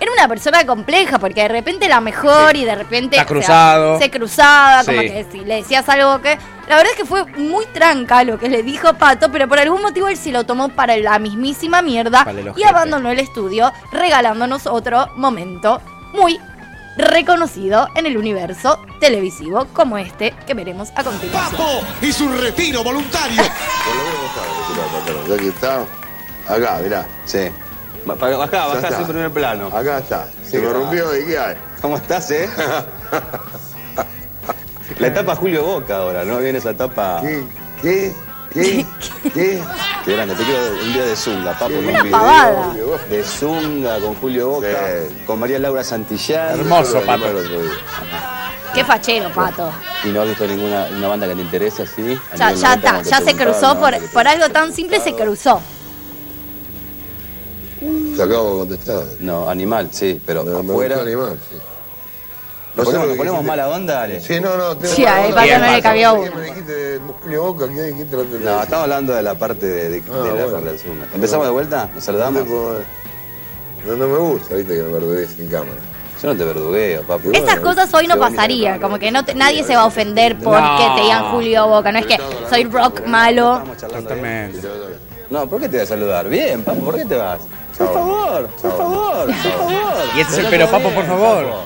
era 0.00 0.12
una 0.12 0.28
persona 0.28 0.64
compleja 0.66 1.18
porque 1.18 1.42
de 1.42 1.48
repente 1.48 1.88
la 1.88 2.00
mejor 2.00 2.54
y 2.56 2.64
de 2.64 2.74
repente 2.74 3.16
Está 3.16 3.24
o 3.24 3.26
sea, 3.28 3.34
cruzado. 3.36 3.98
se 3.98 4.10
cruzaba, 4.10 4.84
como 4.84 5.00
Sí. 5.00 5.08
que 5.08 5.26
si 5.30 5.38
le 5.40 5.56
decías 5.56 5.88
algo 5.88 6.20
que. 6.20 6.38
La 6.68 6.76
verdad 6.76 6.92
es 6.92 6.98
que 6.98 7.04
fue 7.06 7.24
muy 7.24 7.64
tranca 7.66 8.22
lo 8.24 8.38
que 8.38 8.48
le 8.50 8.62
dijo 8.62 8.92
Pato, 8.94 9.32
pero 9.32 9.48
por 9.48 9.58
algún 9.58 9.80
motivo 9.80 10.08
él 10.08 10.16
se 10.18 10.30
lo 10.32 10.44
tomó 10.44 10.68
para 10.68 10.96
la 10.98 11.18
mismísima 11.18 11.80
mierda 11.80 12.26
y 12.56 12.62
abandonó 12.64 13.10
el 13.10 13.18
estudio, 13.20 13.72
regalándonos 13.90 14.66
otro 14.66 15.08
momento 15.16 15.80
muy 16.12 16.38
reconocido 16.98 17.88
en 17.94 18.06
el 18.06 18.16
universo 18.18 18.78
televisivo 19.00 19.66
como 19.72 19.96
este 19.98 20.34
que 20.46 20.52
veremos 20.54 20.90
a 20.96 21.04
continuación. 21.04 21.52
Papo 21.52 21.80
y 22.02 22.12
su 22.12 22.28
retiro 22.28 22.82
voluntario. 22.84 23.42
Ya 25.28 25.36
que 25.36 25.48
está. 25.48 25.84
Acá, 26.48 26.80
mirá. 26.82 27.06
Sí. 27.24 27.48
Bajá, 28.16 28.68
siempre 28.78 28.98
en 29.00 29.06
primer 29.06 29.30
plano. 29.30 29.66
Acá 29.68 29.98
está. 29.98 30.28
Se 30.44 30.50
Sí, 30.52 30.58
me 30.58 30.68
ah. 30.68 30.72
rompió 30.72 31.16
y 31.16 31.26
¿qué 31.26 31.38
hay? 31.38 31.56
¿Cómo 31.80 31.96
estás, 31.96 32.30
eh? 32.30 32.48
La 34.98 35.06
etapa 35.08 35.36
Julio 35.36 35.62
Boca 35.64 35.96
ahora, 35.98 36.24
¿no? 36.24 36.38
Viene 36.38 36.58
esa 36.58 36.70
etapa. 36.70 37.20
¿Qué? 37.20 37.42
¿Qué? 37.82 38.14
¿Qué? 38.52 38.86
¿Qué? 39.34 39.62
Qué 40.04 40.12
grande, 40.16 40.34
te 40.34 40.42
quiero 40.42 40.60
un 40.82 40.92
día 40.92 41.04
de 41.04 41.14
Zunga, 41.16 41.52
papo. 41.52 41.66
con 41.74 41.86
Una 41.86 41.98
un 41.98 42.04
video 42.04 42.18
pavada. 42.18 42.74
De 43.10 43.22
Zunga, 43.22 43.98
con 44.00 44.14
Julio 44.16 44.48
Boca, 44.48 44.66
Sí. 44.68 45.22
con 45.26 45.38
María 45.38 45.58
Laura 45.58 45.84
Santillán. 45.84 46.58
Hermoso, 46.60 47.00
Pato. 47.02 47.26
el 47.28 47.36
otro 47.36 47.60
día. 47.62 47.72
Qué 48.74 48.84
fachero, 48.84 49.30
Pato. 49.30 49.70
Y 50.04 50.08
no 50.08 50.22
has 50.22 50.28
visto 50.28 50.46
ninguna 50.46 50.86
una 50.96 51.08
banda 51.08 51.26
que 51.28 51.34
te 51.34 51.42
interese 51.42 51.82
así. 51.82 52.18
A 52.32 52.36
Ya, 52.36 52.46
nivel 52.50 52.62
ya 52.62 52.68
90, 52.68 52.74
está, 52.74 52.90
como 52.92 53.02
ya 53.10 53.20
se 53.20 53.36
cruzó 53.36 53.78
por, 53.78 54.10
por 54.12 54.26
algo 54.28 54.48
tan 54.48 54.72
simple, 54.72 55.00
se 55.00 55.14
cruzó. 55.14 55.60
Se 58.16 58.22
acabo 58.22 58.52
de 58.52 58.58
contestar. 58.60 59.02
No, 59.20 59.48
animal, 59.48 59.88
sí, 59.92 60.20
pero 60.24 60.40
afuera. 60.42 61.00
animal, 61.00 61.38
sí. 61.50 61.56
¿Nos 62.76 62.84
ponemos, 62.86 63.06
nos 63.08 63.12
que 63.14 63.18
ponemos 63.18 63.44
mala 63.44 63.68
onda, 63.70 63.94
dale? 63.94 64.20
Sí, 64.20 64.40
no, 64.40 64.56
no. 64.56 64.76
tengo 64.76 64.94
Sí, 64.94 65.04
a. 65.04 65.14
Pato, 65.34 65.58
no 65.58 65.72
le 65.72 65.82
Pato, 65.82 66.14
uno. 66.14 66.22
¿Qué 66.22 66.30
me 66.36 66.42
dijiste 66.44 66.72
de 66.72 67.00
Julio 67.22 67.42
Boca? 67.42 67.68
¿Qué 67.68 67.82
dijiste? 67.82 68.16
No, 68.16 68.22
te 68.24 68.38
No, 68.38 68.62
estamos 68.62 68.82
hablando 68.84 69.14
de 69.14 69.22
la 69.22 69.34
parte 69.34 69.66
de, 69.66 69.88
de- 69.88 70.00
de 70.00 70.08
la 70.10 70.44
bueno. 70.46 70.70
Zunga. 70.78 71.06
¿Empezamos 71.12 71.46
de 71.46 71.52
vuelta? 71.52 71.90
¿Nos 71.94 72.04
saludamos? 72.04 72.44
No, 73.86 73.96
no 73.96 74.08
me 74.08 74.18
gusta, 74.18 74.54
viste, 74.54 74.76
que 74.76 74.82
me 74.82 74.92
verdugues 74.92 75.38
en 75.38 75.46
cámara. 75.48 75.78
Yo 76.22 76.28
no 76.32 76.36
te 76.36 76.44
verdugueo, 76.44 77.02
papi. 77.02 77.28
Estas 77.32 77.60
cosas 77.60 77.92
hoy 77.94 78.06
no 78.06 78.16
pasarían, 78.18 78.80
como 78.80 78.98
que 78.98 79.10
no 79.10 79.24
te- 79.24 79.34
nadie 79.34 79.62
se 79.64 79.74
va 79.76 79.82
a 79.82 79.86
ofender 79.86 80.36
porque 80.38 80.60
No. 80.60 80.94
te 80.96 81.02
digan 81.02 81.30
Julio 81.32 81.66
Boca, 81.68 81.90
no 81.92 81.98
es 81.98 82.06
que 82.06 82.18
soy 82.50 82.64
rock 82.64 83.06
malo. 83.06 83.62
Totalmente. 83.80 84.60
No, 85.30 85.48
¿por 85.48 85.60
qué 85.60 85.68
te 85.68 85.76
voy 85.78 85.84
a 85.84 85.86
saludar? 85.88 86.28
Bien, 86.28 86.62
papo, 86.64 86.80
¿por 86.80 86.96
qué 86.96 87.04
te 87.04 87.16
vas? 87.16 87.40
Por 87.78 87.92
favor, 87.94 88.46
por 88.48 88.76
favor, 88.76 89.26
por 89.26 89.34
favor. 89.34 89.94
Y 90.16 90.20
este 90.20 90.32
es 90.32 90.38
el 90.40 90.46
pero, 90.50 90.68
Papo, 90.70 90.90
por 90.90 91.04
favor. 91.06 91.44
Papo. 91.46 91.62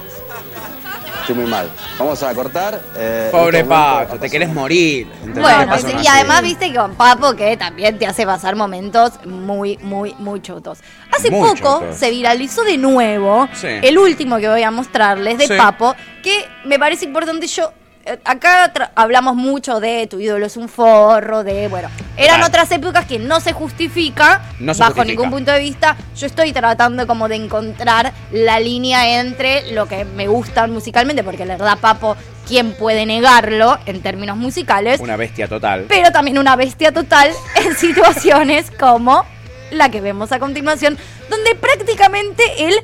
Estoy 1.21 1.37
muy 1.37 1.47
mal. 1.47 1.71
Vamos 1.99 2.21
a 2.25 2.35
cortar. 2.35 2.81
eh, 2.97 3.29
Pobre 3.31 3.61
en 3.61 3.65
este 3.67 3.75
momento 3.75 4.09
Pato, 4.09 4.21
te 4.21 4.29
querés 4.31 4.49
morir. 4.53 5.07
¿entendés? 5.21 5.43
Bueno, 5.43 5.61
Te 5.61 5.67
pasa 5.69 5.87
sí, 5.89 5.93
una 5.95 6.03
y 6.03 6.07
además 6.09 6.37
serie. 6.39 6.51
viste 6.51 6.73
que 6.73 6.79
con 6.79 6.95
Papo 6.97 7.35
que 7.37 7.57
también 7.57 7.97
te 7.99 8.07
hace 8.07 8.27
pasar 8.27 8.57
momentos 8.57 9.13
muy, 9.25 9.79
muy, 9.79 10.15
muy 10.19 10.43
chotos. 10.43 10.81
Hace 11.17 11.31
Muy 11.31 11.49
poco 11.49 11.81
chotos. 11.81 11.97
se 11.97 12.11
viralizó 12.11 12.65
de 12.65 12.77
nuevo 12.77 13.49
Sí. 13.55 13.69
el 13.69 13.99
último 13.99 14.39
que 14.39 14.49
voy 14.49 14.63
a 14.65 14.71
mostrarles 14.73 15.39
de 15.39 15.47
Sí. 15.47 15.55
Papo, 15.57 15.95
que 16.25 16.45
me 16.65 16.79
parece 16.79 17.05
importante 17.05 17.47
yo. 17.47 17.73
eh, 18.05 18.19
Acá 18.25 18.73
tra- 18.75 18.91
hablamos 18.97 19.37
mucho 19.37 19.79
de 19.79 20.09
tu 20.09 20.19
ídolo 20.19 20.45
es 20.47 20.57
un 20.57 20.69
forro, 20.69 21.45
de 21.45 21.69
bueno, 21.69 21.89
eran 22.25 22.43
otras 22.43 22.71
épocas 22.71 23.07
que 23.07 23.19
no 23.19 23.41
se 23.41 23.53
justifica 23.53 24.43
No 24.59 24.75
se 24.75 24.81
bajo 24.81 24.93
justifica. 24.95 25.23
ningún 25.23 25.31
punto 25.37 25.53
de 25.53 25.59
vista. 25.61 25.97
Yo 26.17 26.27
estoy 26.27 26.53
tratando 26.53 27.07
como 27.07 27.29
de 27.29 27.37
encontrar 27.37 28.13
la 28.31 28.61
línea 28.61 29.21
entre 29.21 29.73
lo 29.73 29.87
que 29.87 30.05
me 30.05 30.29
gusta 30.29 30.67
musicalmente, 30.67 31.23
porque 31.25 31.45
la 31.45 31.57
verdad 31.57 31.79
Papo, 31.79 32.17
¿quién 32.47 32.73
puede 32.75 33.07
negarlo 33.07 33.79
en 33.87 34.01
términos 34.03 34.37
musicales? 34.37 35.01
Una 35.01 35.17
bestia 35.17 35.49
total. 35.49 35.87
pero 35.89 36.11
también 36.13 36.39
una 36.39 36.57
bestia 36.57 36.93
total 36.93 37.31
en 37.57 37.75
situaciones 37.77 38.71
como 38.71 39.25
la 39.71 39.91
que 39.91 40.01
vemos 40.01 40.33
a 40.33 40.39
continuación, 40.39 40.99
donde 41.31 41.55
prácticamente 41.55 42.43
él, 42.59 42.75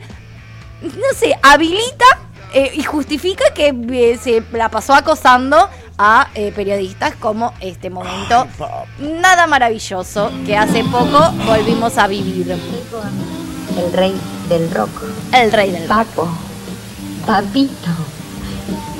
no 0.82 1.14
sé, 1.16 1.34
habilita 1.42 2.06
eh, 2.54 2.70
y 2.74 2.82
justifica 2.82 3.44
que 3.54 3.74
eh, 3.92 4.18
se 4.22 4.42
la 4.52 4.70
pasó 4.70 4.94
acosando 4.94 5.68
a 5.98 6.28
eh, 6.34 6.52
periodistas 6.54 7.16
como 7.16 7.52
este 7.60 7.90
momento 7.90 8.46
nada 9.00 9.46
maravilloso 9.48 10.30
que 10.46 10.56
hace 10.56 10.84
poco 10.84 11.18
volvimos 11.44 11.98
a 11.98 12.06
vivir. 12.06 12.56
El 13.76 13.92
rey 13.92 14.14
del 14.48 14.70
rock. 14.70 14.90
El 15.32 15.52
rey 15.52 15.72
del 15.72 15.88
rock. 15.88 15.98
Papo. 16.06 16.28
Papito. 17.26 17.90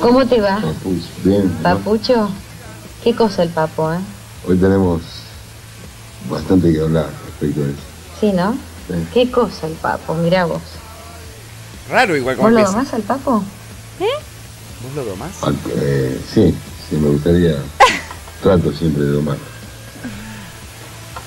¿Cómo 0.01 0.27
te 0.27 0.41
va? 0.41 0.61
Bien. 1.25 1.49
Papucho. 1.63 2.29
¿Qué 3.03 3.15
cosa 3.15 3.45
el 3.45 3.51
papo, 3.51 3.93
eh? 3.93 3.99
Hoy 4.47 4.57
tenemos 4.59 5.03
bastante 6.29 6.73
que 6.73 6.81
hablar 6.81 7.09
respecto 7.27 7.61
a 7.63 7.65
eso. 7.65 7.77
Sí, 8.21 8.33
¿no? 8.33 8.53
Sí. 8.89 8.95
¿Qué 9.15 9.31
cosa 9.31 9.67
el 9.69 9.75
papo? 9.75 10.15
Mirá 10.15 10.47
vos. 10.47 10.63
Raro 11.91 12.17
igual 12.17 12.37
como 12.37 12.49
¿Vos 12.49 12.53
lo 12.55 12.59
empieza. 12.59 12.79
domás 12.79 12.95
al 12.95 13.03
papo? 13.03 13.43
¿Vos 14.01 14.95
lo 14.95 15.05
domás? 15.05 15.31
Eh, 15.77 16.21
sí, 16.33 16.55
sí, 16.89 16.97
me 16.97 17.09
gustaría. 17.09 17.57
Trato 18.43 18.73
siempre 18.73 19.05
de 19.05 19.13
domar. 19.13 19.37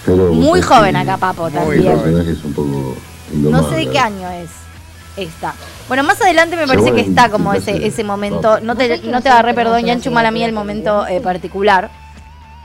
Pero 0.06 0.34
Muy 0.34 0.62
joven 0.62 0.96
acá, 0.96 1.18
Papo, 1.18 1.50
también. 1.50 1.84
personaje 1.84 2.32
es 2.32 2.44
un 2.44 2.53
poco 2.53 2.96
No 3.34 3.70
sé 3.70 3.75
de 3.75 3.88
qué 3.89 4.00
año 4.00 4.30
es. 4.32 4.50
esta. 5.18 5.53
Bueno, 5.88 6.03
más 6.03 6.20
adelante 6.22 6.56
me 6.56 6.65
parece 6.65 6.94
que 6.94 7.01
está 7.01 7.30
como 7.30 7.53
ese, 7.53 7.86
ese 7.86 8.03
momento. 8.03 8.60
No 8.62 8.75
te, 8.75 9.00
no 9.03 9.22
te 9.22 9.30
agarré, 9.30 9.53
perdón, 9.53 9.86
ya 9.86 9.94
enchumala 9.94 10.30
a 10.30 10.32
mí 10.32 10.44
el 10.44 10.53
momento 10.53 11.06
eh, 11.06 11.20
particular. 11.22 11.91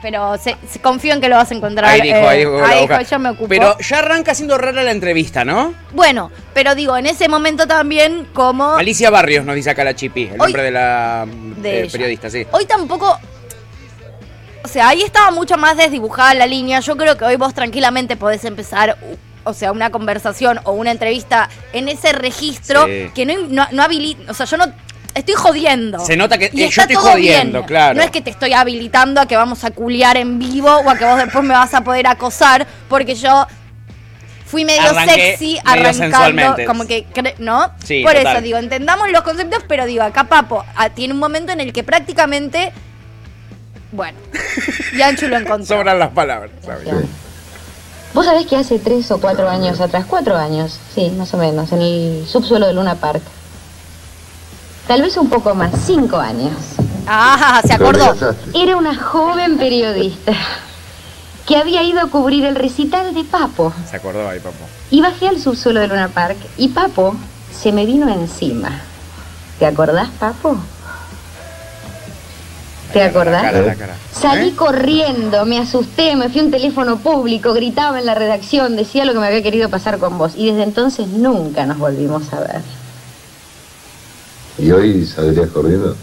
Pero 0.03 0.37
se, 0.39 0.57
se- 0.71 0.81
confío 0.81 1.15
en 1.15 1.21
que 1.21 1.29
lo 1.29 1.37
vas 1.37 1.51
a 1.51 1.55
encontrar. 1.55 1.91
Ahí 1.91 2.03
dijo, 2.03 2.17
eh, 2.17 2.29
ahí 2.29 2.39
dijo, 2.41 2.63
ahí 2.65 2.81
dijo, 2.87 3.01
yo 3.01 3.19
me 3.19 3.31
ocupo. 3.31 3.49
Pero 3.49 3.79
ya 3.79 3.99
arranca 3.99 4.35
siendo 4.35 4.59
rara 4.59 4.83
la 4.83 4.91
entrevista, 4.91 5.45
¿no? 5.45 5.73
Bueno, 5.93 6.31
pero 6.53 6.75
digo, 6.75 6.97
en 6.97 7.07
ese 7.07 7.29
momento 7.29 7.67
también 7.67 8.29
como... 8.35 8.77
Alicia 8.77 9.09
Barrios 9.11 9.45
nos 9.47 9.55
dice 9.57 9.71
acá 9.71 9.85
la 9.85 9.95
chipi, 9.97 10.25
el 10.25 10.33
Hoy- 10.33 10.39
nombre 10.39 10.63
de 10.63 10.71
la 10.71 11.27
de 11.57 11.85
eh, 11.85 11.89
periodista, 11.91 12.29
sí. 12.31 12.47
Hoy 12.53 12.67
tampoco. 12.67 13.19
O 14.65 14.69
sea, 14.69 14.89
ahí 14.89 15.03
estaba 15.03 15.31
mucho 15.31 15.57
más 15.57 15.77
desdibujada 15.77 16.35
la 16.35 16.47
línea. 16.47 16.81
Yo 16.81 16.97
creo 16.97 17.17
que 17.17 17.25
hoy 17.25 17.37
vos 17.37 17.55
tranquilamente 17.55 18.17
podés 18.17 18.45
empezar, 18.45 18.99
o 19.45 19.55
sea, 19.55 19.71
una 19.73 19.91
conversación 19.91 20.61
o 20.65 20.73
una 20.73 20.91
entrevista 20.91 21.49
en 21.73 21.89
ese 21.89 22.13
registro 22.13 22.85
Sí. 22.87 23.11
que 23.15 23.25
no, 23.27 23.35
no, 23.49 23.67
no 23.71 23.83
habilita. 23.83 24.31
O 24.31 24.35
sea, 24.35 24.45
yo 24.47 24.57
no. 24.57 24.67
Estoy 25.17 25.35
jodiendo. 25.35 25.99
Se 26.05 26.15
nota 26.17 26.37
que- 26.39 26.51
Y 26.53 26.63
eh, 26.65 26.69
yo 26.69 26.83
estoy 26.83 26.95
jodiendo, 26.97 27.59
bien. 27.61 27.67
claro. 27.67 27.95
No 27.97 28.03
es 28.03 28.11
que 28.11 28.21
te 28.21 28.31
estoy 28.31 28.53
habilitando 28.53 29.21
a 29.21 29.27
que 29.27 29.35
vamos 29.37 29.65
a 29.65 29.71
culiar 29.71 30.17
en 30.19 30.39
vivo 30.39 30.69
o 30.71 30.91
a 30.91 30.97
que 30.97 31.05
vos 31.07 31.17
después 31.17 31.43
me 31.43 31.55
vas 31.55 31.73
a 31.73 31.81
poder 31.83 32.07
acosar 32.07 32.67
porque 32.89 33.15
yo 33.15 33.47
fui 34.45 34.65
medio 34.67 34.83
Arranqué 34.91 35.15
sexy 35.15 35.47
medio 35.55 35.61
arrancando, 35.65 35.95
sensualmente. 35.95 36.65
como 36.67 36.87
que, 36.87 37.07
cre- 37.13 37.35
¿no? 37.39 37.73
Sí, 37.83 38.03
Por 38.03 38.13
total. 38.13 38.35
eso 38.37 38.43
digo, 38.43 38.59
entendamos 38.59 39.11
los 39.11 39.23
conceptos, 39.23 39.65
pero 39.67 39.87
digo, 39.87 40.03
acá 40.05 40.25
Papo 40.25 40.65
ah, 40.77 40.91
tiene 40.91 41.15
un 41.15 41.21
momento 41.21 41.51
en 41.53 41.61
el 41.61 41.73
que 41.73 41.83
prácticamente, 41.83 42.73
bueno, 43.93 44.19
Yanchu 44.97 45.29
lo 45.29 45.37
encontró. 45.39 45.77
Sobran 45.79 45.99
las 45.99 46.11
palabras, 46.11 46.51
¿sabes? 46.65 46.89
Vos 48.15 48.25
sabés 48.25 48.47
que 48.47 48.57
hace 48.57 48.79
tres 48.79 49.11
o 49.11 49.21
cuatro 49.21 49.49
años 49.49 49.81
atrás, 49.81 50.05
cuatro 50.09 50.37
años, 50.37 50.79
sí, 50.95 51.11
más 51.17 51.33
o 51.35 51.39
menos, 51.39 51.73
en 51.73 51.81
el 51.83 52.27
subsuelo 52.29 52.67
de 52.67 52.75
Luna 52.75 52.95
Park. 52.97 53.23
Tal 54.87 55.03
vez 55.03 55.17
un 55.17 55.29
poco 55.29 55.55
más, 55.55 55.73
cinco 55.85 56.17
años. 56.17 56.53
Ah, 57.09 57.61
se 57.65 57.75
acordó. 57.75 58.15
Era 58.55 58.77
una 58.77 58.97
joven 58.97 59.59
periodista 59.59 60.33
que 61.47 61.57
había 61.57 61.83
ido 61.83 62.01
a 62.01 62.07
cubrir 62.07 62.45
el 62.45 62.57
recital 62.57 63.15
de 63.15 63.25
Papo. 63.25 63.73
Se 63.89 63.97
acordó 63.97 64.29
ahí, 64.29 64.41
papo. 64.41 64.57
Y 64.91 65.01
bajé 65.01 65.29
al 65.29 65.41
subsuelo 65.41 65.81
de 65.81 65.89
Luna 65.89 66.09
Park 66.09 66.37
y 66.57 66.69
Papo 66.69 67.15
se 67.53 67.73
me 67.73 67.87
vino 67.87 68.09
encima. 68.09 68.81
¿Te 69.59 69.67
acordás, 69.67 70.09
Papo? 70.19 70.57
¿Te 72.93 73.03
acordás? 73.03 73.43
La 73.43 73.53
cara, 73.53 73.67
la 73.67 73.75
cara. 73.75 73.97
Salí 74.13 74.49
¿Eh? 74.49 74.57
corriendo, 74.57 75.45
me 75.47 75.59
asusté, 75.59 76.15
me 76.17 76.29
fui 76.29 76.41
a 76.41 76.45
un 76.45 76.51
teléfono 76.51 76.99
público, 76.99 77.53
gritaba 77.53 77.99
en 77.99 78.07
la 78.07 78.15
redacción, 78.15 78.77
decía 78.77 79.05
lo 79.05 79.13
que 79.13 79.19
me 79.19 79.27
había 79.27 79.43
querido 79.43 79.69
pasar 79.69 79.99
con 79.99 80.19
vos. 80.19 80.33
Y 80.37 80.47
desde 80.51 80.63
entonces 80.63 81.09
nunca 81.09 81.67
nos 81.67 81.79
volvimos 81.79 82.33
a 82.33 82.41
ver. 82.41 82.63
¿Y 84.59 84.71
hoy 84.71 85.07
saldrías 85.07 85.51
corriendo? 85.51 85.97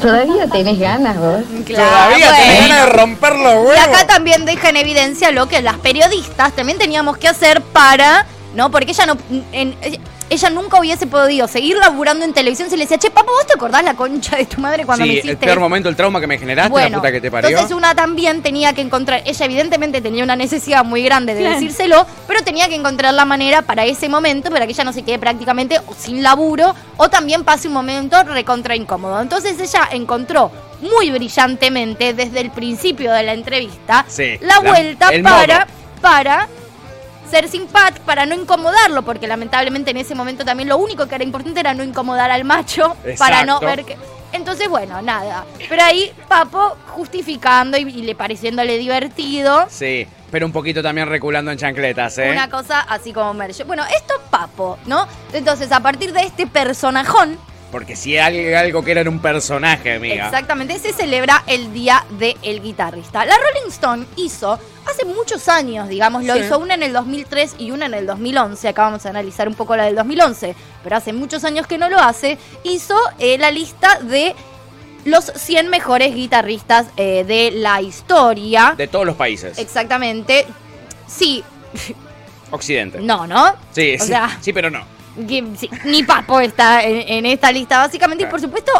¿Todavía 0.00 0.48
tenés 0.48 0.78
ganas 0.78 1.16
vos? 1.18 1.42
Todavía 1.66 2.34
tenés 2.34 2.68
ganas 2.68 2.86
de 2.86 2.92
romper 2.92 3.36
los 3.36 3.54
huevos. 3.54 3.76
Y 3.76 3.78
acá 3.78 4.06
también 4.06 4.44
deja 4.44 4.70
en 4.70 4.76
evidencia 4.76 5.30
lo 5.30 5.48
que 5.48 5.60
las 5.60 5.78
periodistas 5.78 6.52
también 6.54 6.78
teníamos 6.78 7.18
que 7.18 7.28
hacer 7.28 7.60
para, 7.60 8.26
¿no? 8.54 8.70
Porque 8.70 8.92
ella 8.92 9.06
no 9.06 9.16
en- 9.52 9.76
ella 10.30 10.48
nunca 10.48 10.80
hubiese 10.80 11.06
podido 11.06 11.46
seguir 11.46 11.76
laburando 11.76 12.24
en 12.24 12.32
televisión 12.32 12.70
si 12.70 12.76
le 12.78 12.84
decía, 12.84 12.96
che, 12.96 13.10
papá, 13.10 13.30
¿vos 13.32 13.46
te 13.46 13.52
acordás 13.52 13.84
la 13.84 13.92
concha 13.94 14.34
de 14.34 14.46
tu 14.46 14.62
madre 14.62 14.86
cuando 14.86 15.04
me 15.04 15.10
Sí, 15.12 15.18
hiciste 15.18 15.30
el 15.32 15.36
peor 15.36 15.50
esto?". 15.50 15.60
momento, 15.60 15.88
el 15.90 15.96
trauma 15.96 16.20
que 16.22 16.26
me 16.26 16.38
generaste, 16.38 16.88
la 16.90 16.96
puta 16.96 17.12
que 17.12 17.20
te 17.20 17.30
parió. 17.30 17.50
Entonces 17.50 17.76
una 17.76 17.94
también 17.94 18.40
tenía 18.42 18.72
que 18.72 18.80
encontrar, 18.80 19.22
ella 19.26 19.44
evidentemente 19.44 20.00
tenía 20.00 20.24
una 20.24 20.34
necesidad 20.34 20.86
muy 20.86 21.02
grande 21.02 21.34
de 21.34 21.40
Claro. 21.40 21.56
decírselo, 21.56 22.06
pero 22.26 22.42
tenía 22.42 22.66
que 22.68 22.76
encontrar 22.76 23.12
la 23.12 23.26
manera 23.26 23.60
para 23.60 23.84
ese 23.84 24.08
momento, 24.08 24.48
para 24.50 24.64
que 24.66 24.72
ella 24.72 24.84
no 24.84 24.94
se 24.94 25.02
quede 25.02 25.18
prácticamente 25.18 25.78
sin 25.98 26.22
laburo 26.22 26.74
o 26.96 27.10
también 27.10 27.44
pase 27.44 27.68
un 27.68 27.74
momento 27.74 28.22
recontra 28.24 28.74
incómodo. 28.74 29.20
Entonces 29.20 29.60
ella 29.60 29.86
encontró 29.92 30.50
muy 30.80 31.10
brillantemente 31.10 32.14
desde 32.14 32.40
el 32.40 32.50
principio 32.50 33.12
de 33.12 33.22
la 33.22 33.34
entrevista 33.34 34.06
Sí, 34.08 34.38
la, 34.40 34.60
vuelta 34.60 35.08
el 35.10 35.22
para, 35.22 35.58
modo. 35.58 35.66
para 36.00 36.48
ser 37.32 37.48
simpático, 37.48 38.04
para 38.04 38.26
no 38.26 38.34
incomodarlo, 38.34 39.02
porque 39.02 39.26
lamentablemente 39.26 39.90
en 39.90 39.96
ese 39.96 40.14
momento 40.14 40.44
también 40.44 40.68
lo 40.68 40.76
único 40.76 41.06
que 41.06 41.14
era 41.14 41.24
importante 41.24 41.60
era 41.60 41.72
no 41.72 41.82
incomodar 41.82 42.30
al 42.30 42.44
macho, 42.44 42.94
para 43.18 43.44
no 43.44 43.56
Exacto. 43.56 43.66
ver 43.66 43.84
que... 43.84 43.96
Entonces, 44.32 44.68
bueno, 44.68 45.00
nada. 45.02 45.44
Pero 45.68 45.82
ahí 45.82 46.12
Papo 46.28 46.76
justificando 46.88 47.76
y, 47.78 47.82
y 47.82 48.02
le 48.02 48.14
pareciéndole 48.14 48.76
divertido. 48.78 49.66
Sí, 49.68 50.06
pero 50.30 50.46
un 50.46 50.52
poquito 50.52 50.82
también 50.82 51.08
reculando 51.08 51.50
en 51.50 51.58
chancletas, 51.58 52.18
¿eh? 52.18 52.30
Una 52.30 52.48
cosa 52.48 52.80
así 52.80 53.12
como 53.12 53.34
Merche. 53.34 53.64
Bueno, 53.64 53.84
esto 53.84 54.14
Papo, 54.30 54.78
¿no? 54.86 55.06
Entonces, 55.32 55.72
a 55.72 55.80
partir 55.80 56.12
de 56.12 56.22
este 56.22 56.46
personajón, 56.46 57.38
Porque 57.72 57.96
si 57.96 58.16
algo, 58.18 58.56
algo 58.56 58.84
que 58.84 58.90
era 58.92 59.00
en 59.00 59.08
un 59.08 59.18
personaje, 59.18 59.94
amiga. 59.94 60.26
Exactamente, 60.26 60.78
se 60.78 60.92
celebra 60.92 61.42
el 61.46 61.72
Día 61.72 62.04
del 62.10 62.60
Guitarrista. 62.62 63.24
La 63.24 63.34
Rolling 63.34 63.70
Stone 63.70 64.04
hizo, 64.16 64.58
hace 64.86 65.04
muchos 65.06 65.48
años, 65.48 65.88
digamos, 65.88 66.22
lo 66.24 66.34
Sí. 66.34 66.40
hizo 66.40 66.58
una 66.58 66.74
en 66.74 66.82
el 66.82 66.92
2003 66.92 67.54
y 67.58 67.70
una 67.70 67.86
en 67.86 67.94
el 67.94 68.06
2011. 68.06 68.68
Acá 68.68 68.82
vamos 68.82 69.06
a 69.06 69.08
analizar 69.08 69.48
un 69.48 69.54
poco 69.54 69.74
la 69.74 69.84
del 69.86 69.94
2011, 69.96 70.54
pero 70.84 70.96
hace 70.96 71.14
muchos 71.14 71.44
años 71.44 71.66
que 71.66 71.78
no 71.78 71.88
lo 71.88 71.98
hace. 71.98 72.36
Hizo 72.62 72.94
eh, 73.18 73.38
la 73.38 73.50
lista 73.50 73.98
de 74.00 74.34
los 75.06 75.24
100 75.34 75.68
mejores 75.68 76.14
guitarristas 76.14 76.86
eh, 76.98 77.24
de 77.26 77.52
la 77.52 77.80
historia. 77.80 78.74
De 78.76 78.86
todos 78.86 79.06
los 79.06 79.16
países. 79.16 79.58
Exactamente. 79.58 80.46
Sí, 81.08 81.42
Occidente. 82.50 83.00
no, 83.00 83.26
¿no? 83.26 83.54
Sí, 83.72 83.94
O 83.98 84.02
sí, 84.02 84.06
sea, 84.08 84.38
sí, 84.42 84.52
pero 84.52 84.68
no. 84.70 84.84
Sí, 85.56 85.70
ni 85.84 86.02
Papo 86.02 86.40
está 86.40 86.82
en, 86.82 87.08
en 87.08 87.26
esta 87.26 87.50
lista, 87.52 87.78
básicamente. 87.78 88.24
Y 88.24 88.26
por 88.26 88.40
supuesto, 88.40 88.72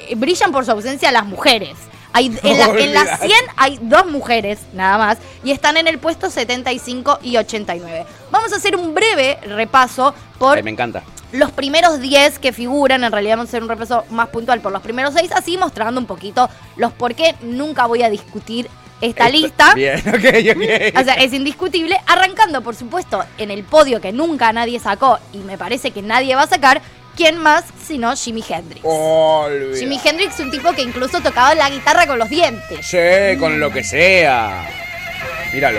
eh, 0.00 0.14
brillan 0.14 0.52
por 0.52 0.64
su 0.64 0.70
ausencia 0.72 1.10
las 1.12 1.26
mujeres. 1.26 1.76
Hay, 2.12 2.26
en, 2.42 2.58
la, 2.58 2.64
en 2.64 2.94
las 2.94 3.02
Olvidate. 3.20 3.26
100 3.26 3.38
hay 3.56 3.78
dos 3.82 4.06
mujeres, 4.06 4.60
nada 4.72 4.96
más, 4.96 5.18
y 5.44 5.50
están 5.50 5.76
en 5.76 5.86
el 5.86 5.98
puesto 5.98 6.30
75 6.30 7.18
y 7.22 7.36
89. 7.36 8.06
Vamos 8.30 8.52
a 8.54 8.56
hacer 8.56 8.74
un 8.74 8.94
breve 8.94 9.38
repaso 9.46 10.14
por 10.38 10.56
Ay, 10.56 10.62
me 10.62 10.70
encanta. 10.70 11.02
los 11.32 11.50
primeros 11.50 12.00
10 12.00 12.38
que 12.38 12.54
figuran. 12.54 13.04
En 13.04 13.12
realidad 13.12 13.36
vamos 13.36 13.48
a 13.48 13.50
hacer 13.50 13.62
un 13.62 13.68
repaso 13.68 14.04
más 14.08 14.28
puntual 14.30 14.60
por 14.62 14.72
los 14.72 14.80
primeros 14.80 15.12
6, 15.12 15.30
así 15.32 15.58
mostrando 15.58 16.00
un 16.00 16.06
poquito 16.06 16.48
los 16.76 16.90
por 16.92 17.14
qué 17.14 17.34
nunca 17.42 17.84
voy 17.84 18.02
a 18.02 18.08
discutir 18.08 18.70
esta 19.00 19.28
lista. 19.28 19.74
Bien, 19.74 19.98
ok, 20.08 20.56
ok. 20.56 21.00
O 21.00 21.04
sea, 21.04 21.14
es 21.14 21.32
indiscutible. 21.32 21.98
Arrancando, 22.06 22.62
por 22.62 22.74
supuesto, 22.74 23.24
en 23.38 23.50
el 23.50 23.64
podio 23.64 24.00
que 24.00 24.12
nunca 24.12 24.52
nadie 24.52 24.80
sacó 24.80 25.18
y 25.32 25.38
me 25.38 25.58
parece 25.58 25.90
que 25.90 26.02
nadie 26.02 26.34
va 26.34 26.42
a 26.42 26.48
sacar. 26.48 26.80
¿Quién 27.16 27.38
más 27.38 27.64
sino 27.82 28.14
Jimi 28.14 28.44
Hendrix? 28.46 28.82
Olvida. 28.84 29.78
Jimi 29.78 29.98
Hendrix 30.04 30.34
es 30.34 30.40
un 30.40 30.50
tipo 30.50 30.72
que 30.74 30.82
incluso 30.82 31.22
tocaba 31.22 31.54
la 31.54 31.70
guitarra 31.70 32.06
con 32.06 32.18
los 32.18 32.28
dientes. 32.28 32.86
Sí, 32.86 33.38
con 33.38 33.58
lo 33.58 33.72
que 33.72 33.82
sea. 33.82 34.68
Míralo. 35.50 35.78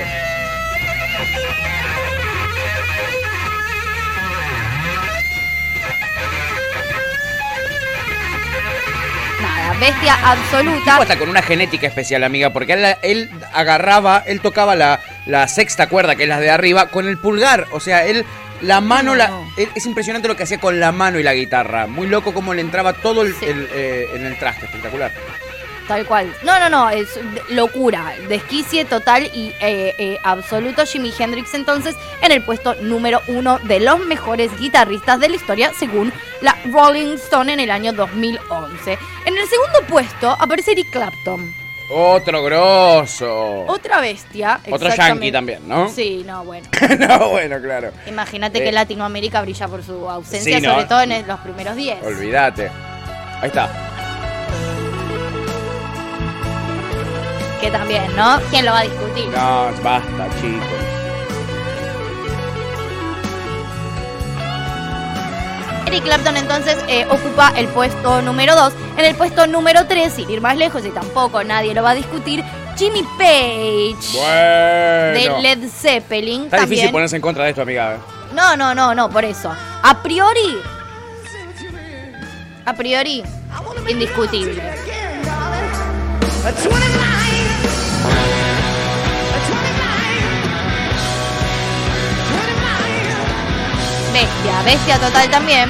Bestia 9.79 10.15
absoluta. 10.23 10.97
Hasta 10.97 11.17
con 11.17 11.29
una 11.29 11.41
genética 11.41 11.87
especial, 11.87 12.23
amiga, 12.23 12.51
porque 12.51 12.73
él, 12.73 12.85
él 13.01 13.29
agarraba, 13.53 14.23
él 14.25 14.41
tocaba 14.41 14.75
la, 14.75 14.99
la 15.25 15.47
sexta 15.47 15.87
cuerda, 15.87 16.15
que 16.15 16.23
es 16.23 16.29
la 16.29 16.39
de 16.39 16.49
arriba, 16.49 16.87
con 16.87 17.07
el 17.07 17.17
pulgar. 17.17 17.67
O 17.71 17.79
sea, 17.79 18.05
él, 18.05 18.25
la 18.61 18.81
mano, 18.81 19.15
la, 19.15 19.31
él- 19.57 19.69
es 19.75 19.85
impresionante 19.85 20.27
lo 20.27 20.35
que 20.35 20.43
hacía 20.43 20.59
con 20.59 20.79
la 20.79 20.91
mano 20.91 21.19
y 21.19 21.23
la 21.23 21.33
guitarra. 21.33 21.87
Muy 21.87 22.07
loco 22.07 22.33
cómo 22.33 22.53
le 22.53 22.61
entraba 22.61 22.93
todo 22.93 23.21
el, 23.21 23.35
el, 23.41 23.69
eh, 23.73 24.07
en 24.15 24.25
el 24.25 24.37
traste, 24.39 24.65
espectacular. 24.65 25.11
Tal 25.87 26.05
cual. 26.05 26.35
No, 26.43 26.59
no, 26.59 26.69
no, 26.69 26.89
es 26.89 27.07
locura. 27.49 28.13
Desquicie 28.27 28.83
total 28.83 29.23
y 29.33 29.53
eh, 29.61 29.93
eh, 29.97 30.17
absoluto. 30.23 30.85
Jimi 30.85 31.13
Hendrix 31.17 31.53
entonces 31.53 31.95
en 32.21 32.33
el 32.33 32.41
puesto 32.43 32.75
número 32.81 33.21
uno 33.29 33.57
de 33.63 33.79
los 33.79 33.99
mejores 34.05 34.51
guitarristas 34.59 35.19
de 35.21 35.29
la 35.29 35.35
historia 35.37 35.71
según 35.79 36.11
la 36.41 36.57
Rolling 36.71 37.15
Stone 37.15 37.53
en 37.53 37.61
el 37.61 37.71
año 37.71 37.93
2011. 37.93 38.97
En 39.25 39.37
el 39.37 39.47
segundo 39.47 39.81
puesto 39.87 40.29
aparece 40.37 40.73
Eric 40.73 40.89
Clapton. 40.91 41.53
Otro 41.89 42.43
grosso. 42.43 43.63
Otra 43.67 44.01
bestia. 44.01 44.59
Otro 44.69 44.93
yankee 44.93 45.31
también, 45.31 45.65
¿no? 45.69 45.87
Sí, 45.87 46.21
no, 46.27 46.43
bueno. 46.43 46.67
no, 46.99 47.29
bueno, 47.29 47.61
claro. 47.61 47.91
Imagínate 48.07 48.59
Eh, 48.59 48.63
que 48.65 48.71
Latinoamérica 48.73 49.41
brilla 49.41 49.69
por 49.69 49.81
su 49.83 50.09
ausencia, 50.09 50.57
sí, 50.57 50.61
no. 50.65 50.73
sobre 50.73 50.85
todo 50.85 51.01
en 51.01 51.25
los 51.25 51.39
primeros 51.39 51.77
10. 51.77 52.03
Olvídate. 52.03 52.69
Ahí 53.41 53.47
está. 53.47 53.69
Que 57.61 57.71
también, 57.71 58.15
¿no? 58.15 58.39
¿Quién 58.51 58.65
lo 58.65 58.71
va 58.71 58.79
a 58.79 58.83
discutir? 58.83 59.25
No, 59.29 59.71
basta, 59.83 60.27
chicos. 60.39 60.67
Eric 65.87 66.03
Clapton 66.03 66.35
entonces 66.35 66.77
eh, 66.89 67.05
ocupa 67.09 67.53
el 67.55 67.67
puesto 67.69 68.21
número 68.21 68.55
2. 68.55 68.73
En 68.97 69.05
el 69.05 69.15
puesto 69.15 69.47
número 69.47 69.85
3, 69.87 70.13
sin 70.13 70.29
ir 70.29 70.41
más 70.41 70.57
lejos 70.57 70.85
y 70.85 70.89
tampoco 70.89 71.43
nadie 71.43 71.73
lo 71.73 71.81
va 71.81 71.91
a 71.91 71.95
discutir, 71.95 72.43
Jimmy 72.77 73.03
Page 73.17 73.95
Bueno. 74.13 75.35
de 75.35 75.41
Led 75.41 75.69
Zeppelin. 75.69 76.43
Está 76.45 76.57
también. 76.57 76.69
difícil 76.69 76.91
ponerse 76.91 77.15
en 77.15 77.21
contra 77.21 77.45
de 77.45 77.51
esto, 77.51 77.61
amiga. 77.61 77.97
No, 78.33 78.57
no, 78.57 78.75
no, 78.75 78.93
no, 78.93 79.09
por 79.09 79.23
eso. 79.23 79.49
A 79.81 80.03
priori. 80.03 80.59
A 82.65 82.73
priori, 82.73 83.23
indiscutible. 83.87 84.61
Bestia, 94.17 94.63
bestia 94.65 94.97
total 94.97 95.29
también. 95.29 95.69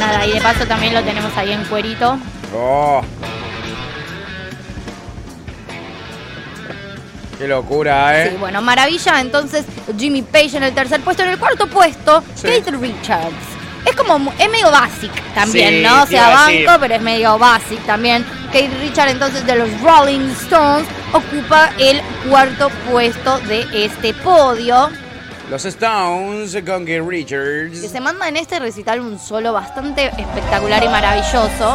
Nada, 0.00 0.26
y 0.26 0.32
de 0.32 0.40
paso 0.40 0.66
también 0.66 0.94
lo 0.94 1.02
tenemos 1.04 1.36
ahí 1.36 1.52
en 1.52 1.64
cuerito. 1.66 2.18
Oh. 2.52 3.00
Qué 7.38 7.46
locura, 7.46 8.20
¿eh? 8.20 8.30
Sí, 8.30 8.36
bueno, 8.36 8.60
maravilla. 8.60 9.20
Entonces, 9.20 9.64
Jimmy 9.96 10.22
Page 10.22 10.56
en 10.56 10.64
el 10.64 10.74
tercer 10.74 11.00
puesto. 11.02 11.22
En 11.22 11.28
el 11.28 11.38
cuarto 11.38 11.68
puesto, 11.68 12.24
Sí. 12.34 12.48
Keith 12.48 12.68
Richards. 12.70 13.36
Es 13.84 13.94
como, 13.94 14.32
es 14.36 14.50
medio 14.50 14.72
basic 14.72 15.12
también, 15.34 15.74
Sí, 15.74 15.82
¿no? 15.82 16.02
O 16.02 16.06
sea, 16.06 16.30
banco, 16.30 16.72
pero 16.80 16.94
es 16.96 17.00
medio 17.02 17.38
basic 17.38 17.78
también. 17.86 18.24
Keith 18.52 18.72
Richards, 18.80 19.12
entonces, 19.12 19.44
de 19.46 19.56
los 19.56 19.68
Rolling 19.82 20.30
Stones, 20.30 20.88
ocupa 21.12 21.70
el 21.78 22.00
cuarto 22.28 22.70
puesto 22.90 23.38
de 23.40 23.66
este 23.72 24.14
podio. 24.14 24.88
Los 25.50 25.64
Stones 25.64 26.56
con 26.66 26.86
Keith 26.86 27.02
Richards. 27.06 27.80
Que 27.80 27.88
se 27.88 28.00
manda 28.00 28.28
en 28.28 28.36
este 28.36 28.58
recital 28.58 29.00
un 29.00 29.18
solo 29.18 29.52
bastante 29.52 30.06
espectacular 30.06 30.82
y 30.82 30.88
maravilloso. 30.88 31.74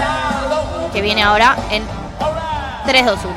Que 0.94 1.02
viene 1.02 1.24
ahora 1.24 1.56
en 1.72 1.84
3, 2.86 3.06
2, 3.06 3.20
1. 3.24 3.34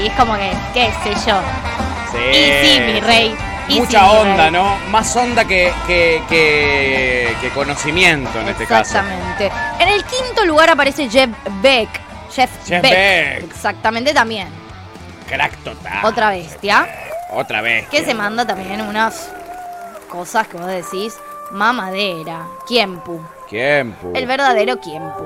Y 0.00 0.06
es 0.06 0.12
como 0.14 0.34
que, 0.34 0.52
qué 0.72 0.92
sé 1.02 1.10
yo. 1.28 1.40
Sí. 2.12 2.18
Y 2.18 2.44
sí, 2.62 2.80
mi 2.80 3.00
rey. 3.00 3.47
Y 3.68 3.80
Mucha 3.80 4.00
sí, 4.00 4.16
onda. 4.16 4.50
¿no? 4.50 4.76
Más 4.90 5.14
onda 5.14 5.44
que, 5.44 5.72
que, 5.86 6.22
que, 6.28 7.36
que 7.40 7.48
conocimiento 7.50 8.40
en 8.40 8.48
este 8.48 8.66
caso. 8.66 8.98
Exactamente. 8.98 9.50
En 9.78 9.88
el 9.88 10.04
quinto 10.04 10.44
lugar 10.44 10.70
aparece 10.70 11.08
Jeff 11.08 11.30
Beck. 11.60 11.88
Jeff, 12.34 12.50
Jeff 12.66 12.82
Beck. 12.82 12.92
Beck. 12.92 13.44
Exactamente 13.50 14.14
también. 14.14 14.48
Crack 15.28 15.56
total. 15.58 16.04
Otra 16.04 16.30
bestia. 16.30 16.88
Otra 17.30 17.60
vez. 17.60 17.86
Que 17.88 18.04
se 18.04 18.14
manda 18.14 18.46
también 18.46 18.80
unas 18.80 19.30
cosas 20.08 20.48
que 20.48 20.56
vos 20.56 20.66
decís. 20.66 21.18
Mamadera. 21.50 22.46
Kiempu. 22.66 23.20
¿Quién? 23.48 23.92
pu? 23.92 24.12
El 24.14 24.26
verdadero 24.26 24.78
Kiempu. 24.80 25.24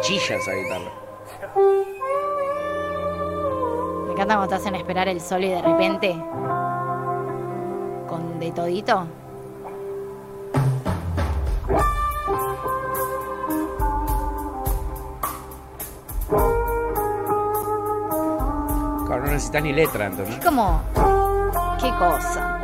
Chilla 0.00 0.36
esa 0.36 0.52
guitarra. 0.52 0.90
Me 4.06 4.12
encanta 4.12 4.34
cuando 4.34 4.48
te 4.48 4.54
hacen 4.54 4.74
esperar 4.74 5.08
el 5.08 5.20
sol 5.20 5.44
y 5.44 5.50
de 5.50 5.62
repente. 5.62 6.16
Con 8.08 8.40
de 8.40 8.50
todito. 8.52 9.06
Claro, 19.06 19.22
no 19.24 19.26
necesitas 19.26 19.62
ni 19.62 19.72
letra, 19.72 20.06
entonces. 20.06 20.36
Es 20.36 20.44
como. 20.44 20.80
Qué 21.80 21.90
cosa. 21.98 22.60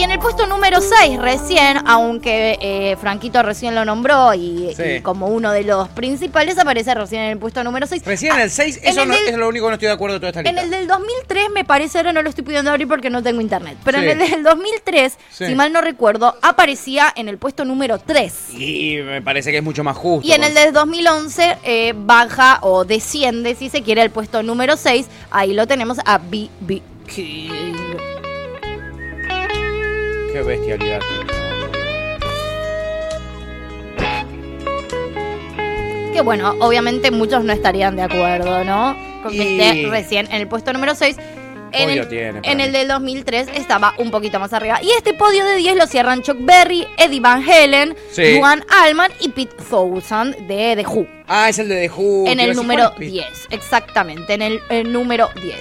Y 0.00 0.02
en 0.02 0.12
el 0.12 0.18
puesto 0.18 0.46
número 0.46 0.80
6 0.80 1.18
recién, 1.20 1.76
aunque 1.86 2.56
eh, 2.62 2.96
Franquito 2.98 3.42
recién 3.42 3.74
lo 3.74 3.84
nombró 3.84 4.32
y, 4.32 4.72
Sí. 4.74 4.82
y 4.96 5.00
como 5.02 5.26
uno 5.26 5.52
de 5.52 5.62
los 5.62 5.88
principales, 5.90 6.56
aparece 6.56 6.94
recién 6.94 7.20
en 7.20 7.30
el 7.32 7.38
puesto 7.38 7.62
número 7.62 7.86
6. 7.86 8.02
Recién 8.06 8.32
en 8.34 8.40
el 8.40 8.50
6, 8.50 8.78
en 8.82 8.88
eso 8.88 9.02
el 9.02 9.08
no, 9.10 9.14
del- 9.14 9.26
es 9.28 9.36
lo 9.36 9.46
único 9.46 9.66
que 9.66 9.70
no 9.70 9.74
estoy 9.74 9.88
de 9.88 9.92
acuerdo 9.92 10.14
de 10.14 10.20
toda 10.20 10.30
esta 10.30 10.40
En 10.40 10.46
lista. 10.46 10.62
el 10.62 10.70
del 10.70 10.86
2003 10.86 11.50
me 11.52 11.66
parece, 11.66 11.98
ahora 11.98 12.14
no 12.14 12.22
lo 12.22 12.30
estoy 12.30 12.44
pudiendo 12.44 12.70
abrir 12.70 12.88
porque 12.88 13.10
no 13.10 13.22
tengo 13.22 13.42
internet, 13.42 13.76
pero 13.84 13.98
Sí. 13.98 14.06
en 14.08 14.22
el 14.22 14.30
del 14.30 14.42
2003, 14.42 15.18
Sí. 15.30 15.46
si 15.48 15.54
mal 15.54 15.70
no 15.70 15.82
recuerdo, 15.82 16.34
aparecía 16.40 17.12
en 17.14 17.28
el 17.28 17.36
puesto 17.36 17.66
número 17.66 17.98
3. 17.98 18.54
Y 18.54 18.96
me 19.04 19.20
parece 19.20 19.50
que 19.50 19.58
es 19.58 19.62
mucho 19.64 19.84
más 19.84 19.98
justo. 19.98 20.26
Y 20.26 20.32
en 20.32 20.44
el 20.44 20.54
del 20.54 20.72
2011 20.72 21.58
eh, 21.62 21.92
baja 21.94 22.58
o 22.62 22.86
desciende, 22.86 23.54
si 23.54 23.68
se 23.68 23.82
quiere, 23.82 24.00
al 24.00 24.10
puesto 24.10 24.42
número 24.42 24.78
6. 24.78 25.08
Ahí 25.30 25.52
lo 25.52 25.66
tenemos 25.66 25.98
a 26.06 26.16
B.B. 26.16 26.80
King. 27.06 27.74
Qué 30.32 30.42
bestialidad. 30.42 31.00
Que 36.12 36.20
bueno, 36.22 36.56
obviamente 36.60 37.10
muchos 37.10 37.44
no 37.44 37.52
estarían 37.52 37.96
de 37.96 38.02
acuerdo, 38.02 38.64
¿no? 38.64 38.96
Con 39.22 39.32
que 39.32 39.36
Y- 39.44 39.60
esté 39.60 39.88
recién 39.88 40.26
en 40.26 40.40
el 40.40 40.48
puesto 40.48 40.72
número 40.72 40.94
6. 40.94 41.16
En 41.72 41.86
Podio 41.88 42.02
el, 42.02 42.08
tiene 42.08 42.40
para 42.40 42.50
en 42.50 42.58
mí. 42.58 42.64
el 42.64 42.72
del 42.72 42.88
2003 42.88 43.48
estaba 43.54 43.94
un 43.98 44.10
poquito 44.10 44.40
más 44.40 44.52
arriba. 44.52 44.80
Y 44.82 44.90
este 44.90 45.14
podio 45.14 45.44
de 45.44 45.54
10 45.56 45.76
lo 45.76 45.86
cierran 45.86 46.20
Chuck 46.20 46.38
Berry, 46.40 46.84
Eddie 46.98 47.20
Van 47.20 47.48
Halen, 47.48 47.94
Sí. 48.10 48.38
Duane 48.38 48.62
Allman 48.68 49.12
y 49.20 49.28
Pete 49.28 49.54
Thousand 49.70 50.34
de 50.48 50.74
The 50.74 50.84
Who. 50.84 51.06
Ah, 51.28 51.48
es 51.48 51.60
el 51.60 51.68
de 51.68 51.88
The 51.88 51.90
Who. 51.94 52.24
en 52.26 52.26
Te 52.26 52.32
iba 52.32 52.42
a 52.42 52.44
el 52.44 52.48
decir, 52.48 52.56
número 52.56 52.90
¿cuál 52.90 53.02
es? 53.04 53.12
10, 53.12 53.26
exactamente, 53.50 54.34
en 54.34 54.42
el, 54.42 54.60
el 54.68 54.92
número 54.92 55.30
10. 55.40 55.58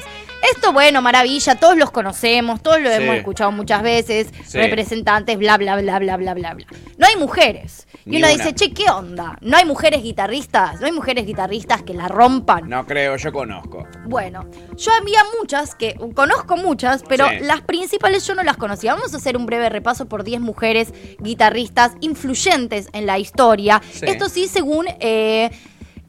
Esto, 0.56 0.72
bueno, 0.72 1.02
maravilla, 1.02 1.56
todos 1.56 1.78
los 1.78 1.92
conocemos, 1.92 2.64
todos 2.64 2.80
lo 2.80 2.90
Sí. 2.90 2.96
hemos 2.96 3.16
escuchado 3.18 3.52
muchas 3.52 3.84
veces, 3.84 4.28
Sí. 4.48 4.58
representantes, 4.58 5.38
bla, 5.38 5.58
bla, 5.58 5.76
bla, 5.76 6.00
bla, 6.00 6.18
bla, 6.18 6.34
bla, 6.34 6.54
bla. 6.54 6.66
No 6.98 7.08
hay 7.08 7.16
mujeres. 7.18 7.88
Y 8.06 8.12
Ni 8.12 8.18
uno 8.18 8.28
una. 8.28 8.36
dice, 8.38 8.56
che, 8.56 8.72
¿qué 8.74 8.90
onda? 8.90 9.38
¿No 9.42 9.58
hay 9.58 9.66
mujeres 9.66 10.02
guitarristas? 10.02 10.80
¿No 10.80 10.86
hay 10.88 10.94
mujeres 10.94 11.26
guitarristas 11.26 11.84
que 11.84 11.94
la 11.94 12.08
rompan? 12.08 12.70
No 12.70 12.86
creo, 12.86 13.18
yo 13.18 13.32
conozco. 13.34 13.86
Bueno, 14.06 14.46
yo 14.78 14.92
había 14.94 15.20
muchas 15.40 15.76
que 15.76 15.96
conozco 16.16 16.56
muchas, 16.56 17.04
pero 17.08 17.28
Sí. 17.30 17.40
las 17.42 17.62
principales 17.62 18.26
yo 18.26 18.34
no 18.34 18.44
las 18.44 18.56
conocía. 18.58 18.94
Vamos 18.96 19.14
a 19.14 19.18
hacer 19.18 19.36
un 19.36 19.46
breve 19.46 19.70
repaso 19.70 20.08
por 20.08 20.24
10 20.24 20.40
mujeres 20.40 20.94
guitarristas 21.20 21.92
influyentes 22.00 22.88
en 22.94 23.06
la 23.06 23.20
historia. 23.20 23.82
Esto 24.02 24.30
sí, 24.30 24.48
según 24.48 24.88
eh, 25.02 25.52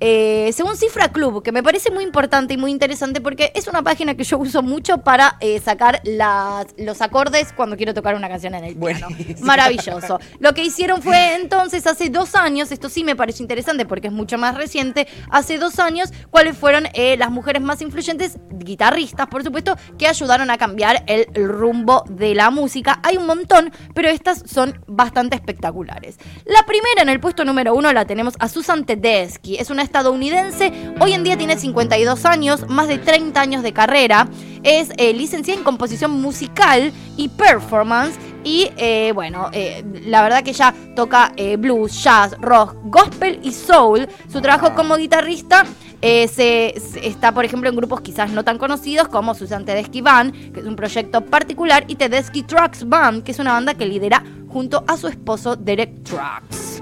eh, 0.01 0.51
según 0.55 0.77
Cifra 0.77 1.13
Club, 1.13 1.43
que 1.43 1.53
me 1.53 1.63
parece 1.63 1.91
muy 1.91 2.05
importante 2.05 2.55
y 2.55 2.57
muy 2.57 2.71
interesante 2.71 3.21
porque 3.21 3.53
es 3.55 3.69
una 3.69 3.83
página 3.83 4.15
que 4.15 4.25
yo 4.25 4.39
uso 4.39 4.63
mucho 4.63 4.99
para 4.99 5.37
eh, 5.41 5.61
sacar 5.61 6.01
las, 6.05 6.67
los 6.77 7.01
acordes 7.03 7.53
cuando 7.53 7.77
quiero 7.77 7.95
tocar 7.95 8.15
una 8.15 8.29
canción 8.29 8.55
en 8.55 8.65
el 8.65 8.77
piano. 8.77 9.09
Buenísimo. 9.09 9.47
Maravilloso. 9.47 10.19
Lo 10.39 10.55
que 10.55 10.65
hicieron 10.65 11.03
fue 11.03 11.35
entonces 11.35 11.87
hace 11.87 12.09
dos 12.09 12.35
años, 12.35 12.73
esto 12.73 12.89
sí 12.89 13.05
me 13.05 13.17
parece 13.17 13.43
interesante 13.43 13.87
porque 13.87 14.09
es 14.09 14.13
mucho 14.13 14.39
más 14.39 14.57
reciente, 14.57 15.07
hace 15.31 15.59
dos 15.59 15.79
años, 15.79 16.13
cuáles 16.31 16.57
fueron 16.57 16.87
eh, 16.95 17.17
las 17.17 17.31
mujeres 17.31 17.63
más 17.63 17.83
influyentes, 17.83 18.39
guitarristas 18.51 19.27
por 19.29 19.43
supuesto, 19.45 19.77
que 19.99 20.07
ayudaron 20.07 20.51
a 20.51 20.59
cambiar 20.59 21.05
el, 21.07 21.27
rumbo 21.35 22.05
de 22.09 22.35
la 22.35 22.51
música. 22.51 23.01
Hay 23.03 23.17
un 23.17 23.27
montón, 23.27 23.73
pero 23.95 24.09
estas 24.09 24.43
son 24.47 24.83
bastante 24.87 25.37
espectaculares. 25.37 26.19
La 26.45 26.65
primera 26.65 27.03
en 27.03 27.09
el 27.09 27.21
puesto 27.21 27.45
número 27.45 27.75
uno 27.75 27.93
la 27.93 28.05
tenemos 28.05 28.35
a 28.39 28.49
Susan 28.49 28.85
Tedeschi, 28.85 29.57
es 29.57 29.71
una 29.71 29.83
estadounidense, 29.95 30.73
hoy 31.01 31.13
en 31.15 31.25
día 31.25 31.37
tiene 31.37 31.59
52 31.59 32.25
años, 32.25 32.69
más 32.69 32.87
de 32.87 32.99
30 32.99 33.41
años 33.41 33.63
de 33.65 33.73
carrera, 33.73 34.29
es 34.63 34.91
eh, 34.97 35.13
licenciada 35.13 35.59
en 35.59 35.65
composición 35.65 36.13
musical 36.23 36.93
y 37.17 37.29
performance 37.29 38.15
y 38.45 38.71
eh, 38.77 39.11
bueno, 39.15 39.51
eh, 39.53 39.85
la 40.07 40.23
verdad 40.23 40.43
que 40.45 40.51
ella 40.51 40.73
toca 40.95 41.33
blues, 41.59 42.03
jazz, 42.05 42.37
rock, 42.41 42.77
gospel 42.85 43.41
y 43.43 43.53
soul. 43.53 44.09
Su 44.33 44.41
trabajo 44.41 44.75
como 44.75 44.97
guitarrista 44.97 45.65
eh, 46.01 46.27
se, 46.29 46.75
se- 46.81 47.07
está, 47.07 47.33
por 47.33 47.45
ejemplo, 47.45 47.69
en 47.69 47.77
grupos 47.77 48.01
quizás 48.01 48.31
no 48.31 48.45
tan 48.45 48.57
conocidos 48.59 49.09
como 49.09 49.35
Susan 49.35 49.65
Tedeschi 49.65 50.01
Band, 50.01 50.53
que 50.55 50.61
es 50.61 50.67
un 50.67 50.77
proyecto 50.77 51.21
particular, 51.23 51.85
y 51.89 51.97
Tedeschi 51.97 52.45
Trucks 52.45 52.89
Band, 52.89 53.25
que 53.25 53.33
es 53.33 53.39
una 53.41 53.53
banda 53.55 53.75
que 53.75 53.85
lidera 53.87 54.23
junto 54.49 54.85
a 54.87 54.97
su 54.97 55.09
esposo 55.09 55.57
Derek 55.57 56.03
Trucks. 56.05 56.81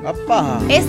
Es 0.69 0.85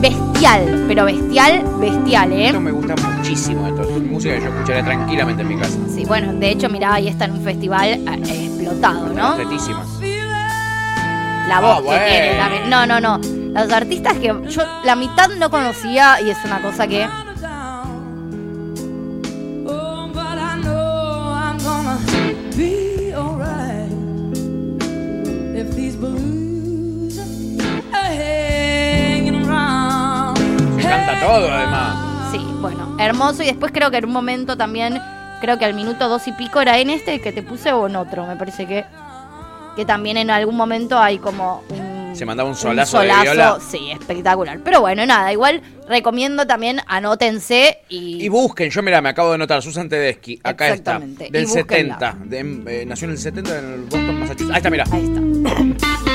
bestial, 0.00 0.84
pero 0.88 1.04
bestial, 1.04 1.62
bestial, 1.80 2.32
¿eh? 2.32 2.46
Esto 2.46 2.60
me 2.60 2.70
gusta 2.72 2.94
muchísimo. 3.16 3.66
Esto 3.66 3.82
es 3.82 4.02
música 4.02 4.34
que 4.34 4.40
yo 4.42 4.48
escucharía 4.48 4.84
tranquilamente 4.84 5.42
en 5.42 5.48
mi 5.48 5.56
casa. 5.56 5.78
Sí, 5.94 6.04
bueno, 6.06 6.32
de 6.32 6.50
hecho, 6.50 6.68
mirá, 6.68 6.94
ahí 6.94 7.08
está 7.08 7.24
en 7.26 7.32
un 7.32 7.42
festival 7.42 7.88
eh, 7.88 8.00
explotado, 8.46 9.08
¿no? 9.08 9.34
Tetísima. 9.34 9.84
La 11.48 11.60
voz 11.60 11.70
Ah, 11.70 11.76
que 11.78 11.82
bueno. 11.84 12.04
tiene. 12.06 12.36
la- 12.68 12.86
no, 12.86 13.00
no, 13.00 13.00
no. 13.00 13.20
Los 13.60 13.72
artistas 13.72 14.14
que 14.18 14.26
yo 14.48 14.62
la 14.84 14.94
mitad 14.94 15.28
no 15.38 15.50
conocía 15.50 16.20
y 16.20 16.30
es 16.30 16.38
una 16.44 16.60
cosa 16.60 16.86
que. 16.86 17.06
Todo, 31.20 31.50
además. 31.52 31.96
Sí, 32.32 32.38
bueno, 32.60 32.96
hermoso. 32.98 33.42
Y 33.42 33.46
después 33.46 33.72
creo 33.72 33.90
que 33.90 33.98
en 33.98 34.04
un 34.06 34.12
momento 34.12 34.56
también, 34.56 35.00
creo 35.40 35.58
que 35.58 35.64
al 35.64 35.74
minuto 35.74 36.08
dos 36.08 36.26
y 36.28 36.32
pico 36.32 36.60
era 36.60 36.78
en 36.78 36.90
este 36.90 37.20
que 37.20 37.32
te 37.32 37.42
puse 37.42 37.72
o 37.72 37.86
en 37.86 37.96
otro. 37.96 38.26
Me 38.26 38.36
parece 38.36 38.66
que. 38.66 38.84
que 39.76 39.84
también 39.84 40.16
en 40.16 40.30
algún 40.30 40.56
momento 40.56 40.98
hay 40.98 41.18
como 41.18 41.62
un 41.70 42.14
Se 42.16 42.24
mandaba 42.26 42.48
un 42.48 42.54
un 42.54 42.60
solazo, 42.60 42.98
de 43.00 43.08
solazo, 43.08 43.22
viola. 43.22 43.58
sí, 43.60 43.90
espectacular. 43.90 44.58
Pero 44.64 44.80
bueno, 44.80 45.04
nada, 45.06 45.32
igual 45.32 45.62
recomiendo 45.88 46.46
también, 46.46 46.80
anótense 46.86 47.78
y... 47.88 48.22
Y 48.22 48.28
busquen, 48.28 48.68
yo 48.70 48.82
mira, 48.82 49.00
me 49.00 49.08
acabo 49.08 49.28
de 49.30 49.36
anotar, 49.36 49.62
Susan 49.62 49.88
Tedeschi, 49.88 50.38
acá 50.44 50.68
está, 50.68 50.98
del 50.98 51.44
y 51.44 51.46
búsquenla. 51.46 51.98
70, 51.98 52.16
de- 52.26 52.82
eh, 52.82 52.86
nació 52.86 53.06
en 53.06 53.12
el 53.12 53.18
70 53.18 53.58
en 53.58 53.72
el 53.72 53.80
Boston, 53.82 54.20
Massachusetts. 54.20 54.50
Ahí 54.50 54.56
está, 54.58 54.70
mira. 54.70 54.84
Ahí 54.90 55.04
está. 55.04 56.07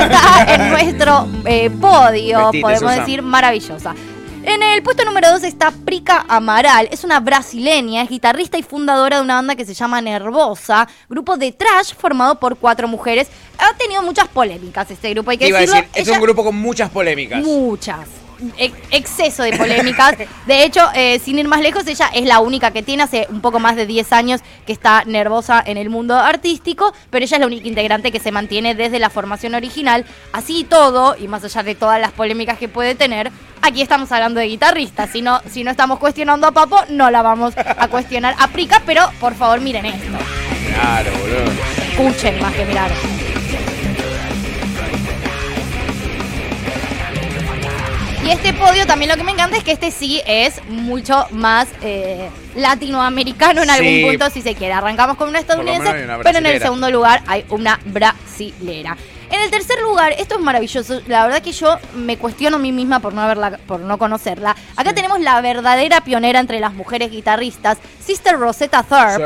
Está 0.00 0.54
en 0.54 0.70
nuestro 0.70 1.28
eh, 1.46 1.70
podio, 1.70 2.38
Vestite, 2.38 2.60
podemos 2.62 2.96
decir, 2.96 3.22
maravillosa. 3.22 3.94
En 4.46 4.62
el 4.62 4.82
puesto 4.82 5.06
número 5.06 5.30
2 5.30 5.42
está 5.44 5.70
Prica 5.70 6.26
Amaral. 6.28 6.86
Es 6.90 7.02
una 7.02 7.18
brasileña, 7.18 8.02
es 8.02 8.10
guitarrista 8.10 8.58
y 8.58 8.62
fundadora 8.62 9.16
de 9.16 9.22
una 9.22 9.36
banda 9.36 9.54
que 9.56 9.64
se 9.64 9.72
llama 9.72 10.02
Nervosa, 10.02 10.86
grupo 11.08 11.38
de 11.38 11.52
trash 11.52 11.94
formado 11.96 12.38
por 12.38 12.56
cuatro 12.58 12.86
mujeres. 12.86 13.28
Ha 13.58 13.74
tenido 13.78 14.02
muchas 14.02 14.28
polémicas 14.28 14.90
este 14.90 15.10
grupo, 15.10 15.30
hay 15.30 15.38
que 15.38 15.48
iba 15.48 15.58
a 15.58 15.62
decir, 15.62 15.86
es 15.94 16.06
Ella- 16.08 16.18
un 16.18 16.22
grupo 16.22 16.44
con 16.44 16.56
muchas 16.56 16.90
polémicas. 16.90 17.42
Muchas. 17.42 18.06
Ex- 18.58 18.74
exceso 18.90 19.42
de 19.42 19.56
polémicas. 19.56 20.16
De 20.46 20.64
hecho, 20.64 20.80
eh, 20.94 21.18
sin 21.24 21.38
ir 21.38 21.48
más 21.48 21.60
lejos, 21.60 21.86
ella 21.86 22.10
es 22.12 22.24
la 22.26 22.40
única 22.40 22.70
que 22.72 22.82
tiene 22.82 23.02
hace 23.02 23.26
un 23.30 23.40
poco 23.40 23.58
más 23.60 23.76
de 23.76 23.86
10 23.86 24.12
años 24.12 24.40
que 24.66 24.72
está 24.72 25.04
nervosa 25.04 25.62
en 25.64 25.76
el 25.76 25.90
mundo 25.90 26.14
artístico, 26.18 26.92
pero 27.10 27.24
ella 27.24 27.36
es 27.36 27.40
la 27.40 27.46
única 27.46 27.66
integrante 27.68 28.12
que 28.12 28.20
se 28.20 28.32
mantiene 28.32 28.74
desde 28.74 28.98
la 28.98 29.10
formación 29.10 29.54
original. 29.54 30.04
Así 30.32 30.60
y 30.60 30.64
todo, 30.64 31.16
y 31.18 31.28
más 31.28 31.44
allá 31.44 31.62
de 31.62 31.74
todas 31.74 32.00
las 32.00 32.12
polémicas 32.12 32.58
que 32.58 32.68
puede 32.68 32.94
tener, 32.94 33.30
aquí 33.62 33.82
estamos 33.82 34.10
hablando 34.12 34.40
de 34.40 34.46
guitarristas. 34.46 35.10
Si 35.10 35.22
no, 35.22 35.40
si 35.50 35.64
no 35.64 35.70
estamos 35.70 35.98
cuestionando 35.98 36.46
a 36.46 36.52
Papo, 36.52 36.80
no 36.90 37.10
la 37.10 37.22
vamos 37.22 37.54
a 37.56 37.88
cuestionar 37.88 38.34
a 38.38 38.48
Prica, 38.48 38.82
pero 38.84 39.08
por 39.20 39.34
favor 39.34 39.60
miren 39.60 39.86
esto. 39.86 40.06
Claro, 40.74 41.10
boludo. 41.20 41.52
Escuchen 42.10 42.40
más 42.42 42.52
que 42.54 42.64
mirar. 42.64 42.90
Y 48.24 48.30
este 48.30 48.54
podio 48.54 48.86
también 48.86 49.10
lo 49.10 49.16
que 49.16 49.22
me 49.24 49.32
encanta 49.32 49.56
es 49.58 49.64
que 49.64 49.72
este 49.72 49.90
sí 49.90 50.22
es 50.26 50.64
mucho 50.68 51.26
más 51.30 51.68
eh, 51.82 52.30
latinoamericano 52.56 53.62
en 53.62 53.68
algún 53.70 53.86
Sí. 53.88 54.04
punto, 54.06 54.30
si 54.30 54.40
se 54.40 54.54
quiere. 54.54 54.72
Arrancamos 54.72 55.16
con 55.16 55.28
una 55.28 55.40
menos 55.40 55.50
estadounidense, 55.50 55.88
hay 55.98 56.04
una 56.04 56.18
pero 56.18 56.28
en 56.30 56.36
el 56.36 56.42
brasilera. 56.42 56.64
segundo 56.64 56.90
lugar 56.90 57.22
hay 57.26 57.44
una 57.50 57.78
brasilera. 57.84 58.96
En 59.30 59.40
el 59.42 59.50
tercer 59.50 59.80
lugar, 59.82 60.12
esto 60.16 60.36
es 60.36 60.40
maravilloso. 60.40 61.00
La 61.06 61.24
verdad 61.26 61.42
que 61.42 61.52
yo 61.52 61.76
me 61.94 62.16
cuestiono 62.16 62.56
a 62.56 62.60
mí 62.60 62.72
misma 62.72 63.00
por 63.00 63.12
no 63.14 63.20
haberla, 63.20 63.58
por 63.66 63.80
no 63.80 63.98
conocerla. 63.98 64.54
Acá 64.76 64.94
tenemos 64.94 65.20
la 65.20 65.40
verdadera 65.40 66.00
pionera 66.02 66.38
entre 66.40 66.60
las 66.60 66.72
mujeres 66.72 67.10
guitarristas, 67.10 67.78
Sister 68.04 68.38
Rosetta 68.38 68.82
Tharpe 68.84 69.22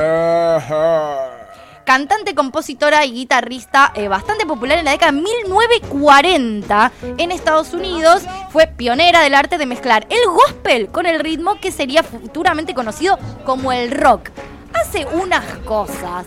cantante, 1.88 2.34
compositora 2.34 3.06
y 3.06 3.12
guitarrista 3.12 3.92
eh, 3.94 4.08
bastante 4.08 4.44
popular 4.44 4.76
en 4.76 4.84
la 4.84 4.90
década 4.90 5.10
de 5.10 5.22
1940 5.22 6.92
en 7.16 7.32
Estados 7.32 7.72
Unidos. 7.72 8.24
Fue 8.50 8.66
pionera 8.66 9.22
del 9.22 9.34
arte 9.34 9.56
de 9.56 9.64
mezclar 9.64 10.06
el 10.10 10.18
gospel 10.28 10.88
con 10.88 11.06
el 11.06 11.18
ritmo 11.18 11.58
que 11.58 11.72
sería 11.72 12.02
futuramente 12.02 12.74
conocido 12.74 13.18
como 13.46 13.72
el 13.72 13.90
rock. 13.90 14.28
Hace 14.74 15.06
unas 15.06 15.42
cosas 15.64 16.26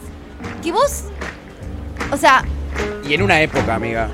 que 0.63 0.71
vos, 0.71 1.03
o 2.11 2.17
sea, 2.17 2.43
Y 3.07 3.13
en 3.13 3.21
una 3.21 3.39
época, 3.39 3.75
amiga. 3.75 4.09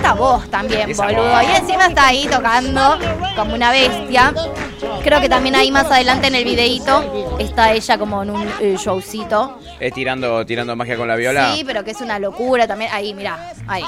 Esta 0.00 0.14
voz 0.14 0.48
también, 0.48 0.88
Esa 0.90 1.04
boludo. 1.04 1.28
voz. 1.30 1.42
Y 1.42 1.56
encima 1.56 1.86
está 1.86 2.06
ahí 2.06 2.26
tocando 2.26 2.98
como 3.36 3.54
una 3.54 3.70
bestia. 3.70 4.32
Creo 5.04 5.20
que 5.20 5.28
también 5.28 5.54
ahí 5.56 5.70
más 5.70 5.90
adelante 5.90 6.28
en 6.28 6.34
el 6.36 6.44
videíto 6.44 7.36
está 7.38 7.72
ella 7.72 7.98
como 7.98 8.22
en 8.22 8.30
un 8.30 8.48
eh, 8.60 8.76
showcito. 8.78 9.58
Es 9.78 9.92
tirando, 9.92 10.44
tirando 10.46 10.74
magia 10.74 10.96
con 10.96 11.06
la 11.06 11.16
viola. 11.16 11.52
Sí, 11.54 11.64
pero 11.64 11.84
que 11.84 11.90
es 11.90 12.00
una 12.00 12.18
locura 12.18 12.66
también. 12.66 12.90
Ahí, 12.94 13.12
mirá, 13.12 13.52
ahí. 13.66 13.84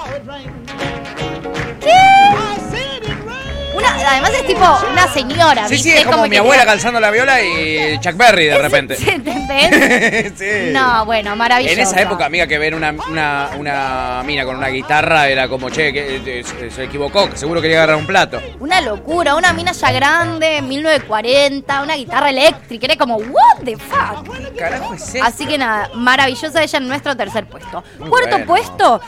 Una, 3.75 3.89
además 4.11 4.31
es 4.35 4.47
tipo 4.47 4.79
una 4.91 5.09
señora, 5.13 5.69
Sí, 5.69 5.79
sí, 5.79 5.91
es 5.93 6.05
como, 6.05 6.27
mi 6.27 6.37
abuela 6.37 6.65
calzando 6.67 7.01
la 7.01 7.11
viola 7.11 7.43
y 7.43 7.99
Chuck 8.01 8.17
Berry 8.17 8.47
de 8.47 8.59
repente. 8.59 8.97
¿Sí, 8.97 9.09
¿Entendés? 9.11 10.33
Sí. 10.37 10.71
No, 10.73 11.05
bueno, 11.05 11.35
maravilloso. 11.37 11.75
En 11.75 11.81
esa 11.81 12.01
época, 12.01 12.27
amiga, 12.27 12.47
que 12.47 12.59
ver 12.59 12.75
una, 12.75 12.95
una, 13.09 13.51
una 13.59 14.23
mina 14.25 14.45
con 14.45 14.57
una 14.57 14.69
guitarra 14.69 15.29
era 15.29 15.49
como, 15.49 15.71
che, 15.71 15.93
que, 15.93 16.17
eh, 16.25 16.45
se, 16.45 16.71
se 16.71 16.85
equivocó, 16.85 17.29
que 17.31 17.37
seguro 17.37 17.61
quería 17.61 17.79
agarrar 17.79 17.97
un 17.97 18.07
plato. 18.07 18.41
Una 18.61 18.81
locura, 18.81 19.35
una 19.37 19.53
mina 19.53 19.73
ya 19.73 19.93
grande, 19.93 20.61
1940, 20.63 21.83
una 21.83 21.95
guitarra 21.95 22.31
eléctrica, 22.31 22.87
era 22.87 22.97
como, 22.97 23.17
what 23.17 23.59
the 23.65 23.77
fuck. 23.77 24.27
¿Qué 24.53 24.57
carajo 24.59 24.95
es 24.95 25.15
eso? 25.15 25.25
Así 25.25 25.47
que 25.47 25.59
nada, 25.59 25.91
maravillosa 25.95 26.63
ella 26.63 26.79
en 26.79 26.89
nuestro 26.89 27.17
tercer 27.17 27.47
puesto. 27.47 27.83
Muy 27.99 28.09
Cuarto 28.11 28.31
bueno. 28.31 28.47
puesto, 28.47 29.01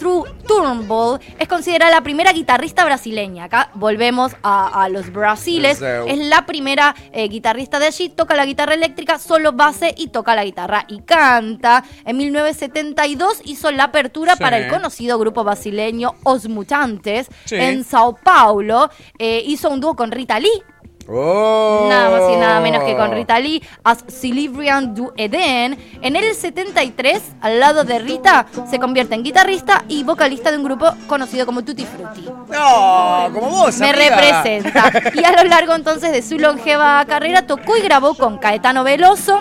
Tru- 0.00 0.26
Turnbull 0.46 1.20
es 1.38 1.48
considerada 1.48 1.90
la 1.90 2.00
primera 2.02 2.32
guitarrista 2.32 2.84
brasileña. 2.84 3.48
Volvemos 3.74 4.32
a, 4.42 4.82
a 4.84 4.88
los 4.88 5.12
brasiles. 5.12 5.80
Es 5.82 6.18
la 6.18 6.46
primera 6.46 6.94
eh, 7.12 7.28
guitarrista 7.28 7.78
de 7.78 7.86
allí. 7.86 8.08
Toca 8.08 8.34
la 8.34 8.44
guitarra 8.46 8.74
eléctrica, 8.74 9.18
solo 9.18 9.52
base 9.52 9.94
y 9.96 10.08
toca 10.08 10.34
la 10.34 10.44
guitarra 10.44 10.84
y 10.88 11.00
canta. 11.02 11.84
En 12.04 12.16
1972 12.18 13.40
hizo 13.44 13.70
la 13.70 13.84
apertura 13.84 14.34
Sí. 14.36 14.42
para 14.42 14.58
el 14.58 14.68
conocido 14.68 15.18
grupo 15.18 15.44
brasileño 15.44 16.14
Os 16.24 16.48
Mutantes 16.48 17.28
Sí. 17.44 17.56
en 17.56 17.84
Sao 17.84 18.16
Paulo. 18.16 18.90
Eh, 19.18 19.42
hizo 19.46 19.70
un 19.70 19.80
dúo 19.80 19.94
con 19.96 20.10
Rita 20.12 20.38
Lee. 20.40 20.62
Oh. 21.08 21.86
Nada 21.88 22.10
más 22.10 22.30
y 22.32 22.36
nada 22.36 22.60
menos 22.60 22.82
que 22.84 22.96
con 22.96 23.12
Rita 23.12 23.38
Lee, 23.38 23.62
as 23.82 24.04
Celebrian 24.08 24.94
du 24.94 25.12
Eden. 25.16 25.78
En 26.00 26.16
el 26.16 26.34
73, 26.34 27.22
al 27.40 27.60
lado 27.60 27.84
de 27.84 27.98
Rita, 27.98 28.46
se 28.70 28.78
convierte 28.78 29.14
en 29.14 29.22
guitarrista 29.22 29.84
y 29.88 30.02
vocalista 30.02 30.50
de 30.50 30.58
un 30.58 30.64
grupo 30.64 30.86
conocido 31.06 31.44
como 31.46 31.62
Tutti 31.62 31.84
Frutti. 31.84 32.26
No, 32.50 33.28
como 33.32 33.48
vos, 33.50 33.78
Me 33.78 33.90
amiga. 33.90 34.16
representa. 34.16 34.92
Y 35.14 35.24
a 35.24 35.32
lo 35.42 35.48
largo 35.48 35.74
entonces 35.74 36.12
de 36.12 36.22
su 36.22 36.38
longeva 36.38 37.04
carrera 37.06 37.46
tocó 37.46 37.76
y 37.76 37.82
grabó 37.82 38.14
con 38.14 38.38
Caetano 38.38 38.82
Veloso, 38.84 39.40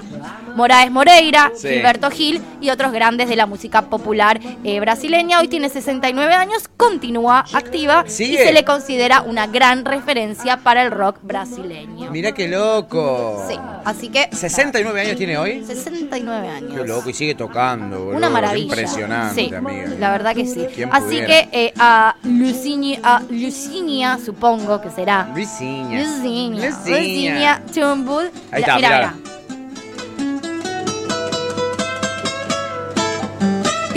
Moraes 0.56 0.92
Moreira, 0.92 1.52
Sí. 1.56 1.68
Gilberto 1.70 2.10
Gil 2.12 2.42
y 2.62 2.70
otros 2.70 2.92
grandes 2.92 3.28
de 3.30 3.36
la 3.36 3.46
música 3.46 3.84
popular 3.84 4.40
eh, 4.64 4.80
brasileña. 4.80 5.40
Hoy 5.40 5.48
tiene 5.48 5.70
69 5.70 6.34
años, 6.34 6.68
continúa 6.78 7.46
activa 7.54 8.04
Sigue. 8.08 8.34
y 8.34 8.38
se 8.48 8.54
le 8.54 8.64
considera 8.64 9.22
una 9.22 9.48
gran 9.48 9.86
referencia 9.86 10.58
para 10.58 10.84
el 10.84 10.92
rock 10.92 11.18
brasileño. 11.24 12.12
Mirá 12.12 12.32
qué 12.34 12.48
loco. 12.48 13.44
Sí, 13.50 13.56
así 13.86 14.10
que 14.10 14.30
69 14.32 15.02
años 15.02 15.16
tiene 15.18 15.38
hoy. 15.38 15.64
69 15.66 16.48
años. 16.48 16.72
Qué 16.76 16.86
loco, 16.88 17.10
y 17.10 17.14
sigue 17.14 17.36
tocando, 17.36 18.00
boludo. 18.00 18.18
Una 18.18 18.30
maravilla. 18.30 18.64
Impresionante, 18.66 19.48
Sí, 19.50 19.54
amiga. 19.54 19.88
La 20.00 20.12
verdad 20.12 20.36
que 20.36 20.46
sí. 20.46 20.66
¿Quién 20.74 20.90
Así 20.92 21.06
pudiera? 21.06 21.28
que 21.28 21.50
eh, 21.52 21.74
a 21.80 22.16
Lucinia, 22.24 23.00
a 23.04 23.22
Lucinia, 23.30 24.20
supongo 24.24 24.82
que 24.82 24.90
será. 24.90 25.30
Lucinia. 25.36 26.02
Lucinia. 26.04 26.70
Lucinia 26.70 27.62
Turnbull. 27.74 28.26
Ahí 28.26 28.32
Mira, 28.52 28.60
está, 28.60 28.76
mira, 28.76 28.90
mirá. 28.90 29.14
mira. 29.18 29.33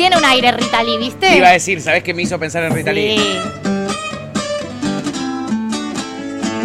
Tiene 0.08 0.18
un 0.18 0.24
aire 0.24 0.52
Rita 0.52 0.84
Lee, 0.84 0.98
¿viste? 0.98 1.28
Te 1.30 1.36
iba 1.36 1.48
a 1.48 1.52
decir, 1.54 1.80
¿sabés 1.82 2.04
qué 2.04 2.14
me 2.14 2.22
hizo 2.22 2.38
pensar 2.38 2.62
en 2.62 2.72
Rita 2.72 2.92
Lee? 2.92 3.18
Sí. 3.18 3.38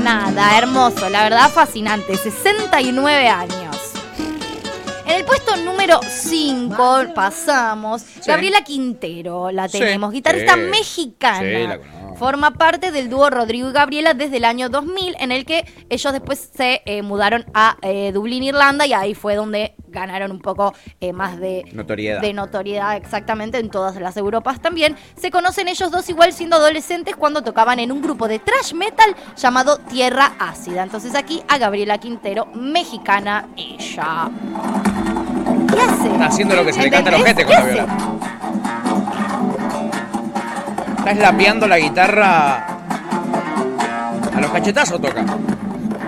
Nada, 0.04 0.60
hermoso, 0.60 1.10
la 1.10 1.24
verdad 1.24 1.50
fascinante. 1.50 2.16
69 2.18 3.28
años. 3.30 3.76
En 5.08 5.16
el 5.16 5.26
puesto 5.26 5.58
número 5.58 6.00
5 6.08 7.14
pasamos. 7.16 8.04
Gabriela 8.28 8.64
Quintero, 8.64 9.50
la 9.50 9.68
Sí. 9.68 9.80
tenemos, 9.80 10.12
guitarrista 10.14 10.54
Sí. 10.54 10.60
mexicana. 10.60 11.40
Sí, 11.40 11.68
la 11.68 11.78
conozco. 11.80 12.01
Forma 12.22 12.52
parte 12.52 12.92
del 12.92 13.10
dúo 13.10 13.32
Rodrigo 13.32 13.72
y 13.72 13.74
Gabriela 13.74 14.14
desde 14.14 14.38
el 14.38 14.46
año 14.46 14.70
2000, 14.70 15.16
en 15.20 15.32
el 15.32 15.44
que 15.44 15.66
ellos 15.90 16.14
después 16.14 16.52
se 16.56 16.84
eh, 16.86 17.02
mudaron 17.02 17.46
a 17.56 17.78
eh, 17.82 18.12
Dublín, 18.14 18.44
Irlanda, 18.44 18.86
y 18.86 18.94
ahí 18.94 19.16
fue 19.16 19.34
donde 19.34 19.74
ganaron 19.88 20.30
un 20.30 20.40
poco 20.40 20.76
eh, 21.00 21.14
más 21.14 21.40
de 21.40 21.64
Notoriedad. 21.74 22.22
de 22.22 22.32
notoriedad 22.34 22.96
exactamente 22.96 23.58
en 23.58 23.72
todas 23.72 23.96
las 23.96 24.18
Europas 24.18 24.62
también. 24.62 24.96
Se 25.16 25.32
conocen 25.32 25.68
ellos 25.68 25.90
dos 25.90 26.08
igual 26.10 26.32
siendo 26.32 26.58
adolescentes 26.58 27.16
cuando 27.16 27.42
tocaban 27.42 27.80
en 27.80 27.92
un 27.92 28.04
grupo 28.04 28.28
de 28.28 28.38
thrash 28.38 28.76
metal 28.76 29.16
llamado 29.36 29.80
Tierra 29.80 30.34
Ácida. 30.38 30.84
Entonces 30.84 31.16
aquí 31.16 31.42
a 31.48 31.58
Gabriela 31.58 31.98
Quintero, 31.98 32.46
mexicana 32.54 33.48
ella. 33.58 34.30
¿Qué 35.74 35.82
hace? 35.82 36.12
Está 36.12 36.26
haciendo 36.28 36.56
lo 36.56 36.66
que 36.66 36.74
se 36.74 36.84
le 36.84 36.92
canta 36.92 37.10
al 37.10 37.16
¿Entendés? 37.16 37.46
ojete 37.46 37.46
con 37.46 37.54
la 37.56 37.66
¿Qué 37.66 37.72
viola. 37.82 38.91
Hace? 41.02 41.10
Está 41.10 41.12
eslapeando 41.12 41.68
la 41.68 41.78
guitarra. 41.80 42.68
A 44.34 44.40
los 44.42 44.52
cachetazos 44.52 45.02
toca. 45.02 45.24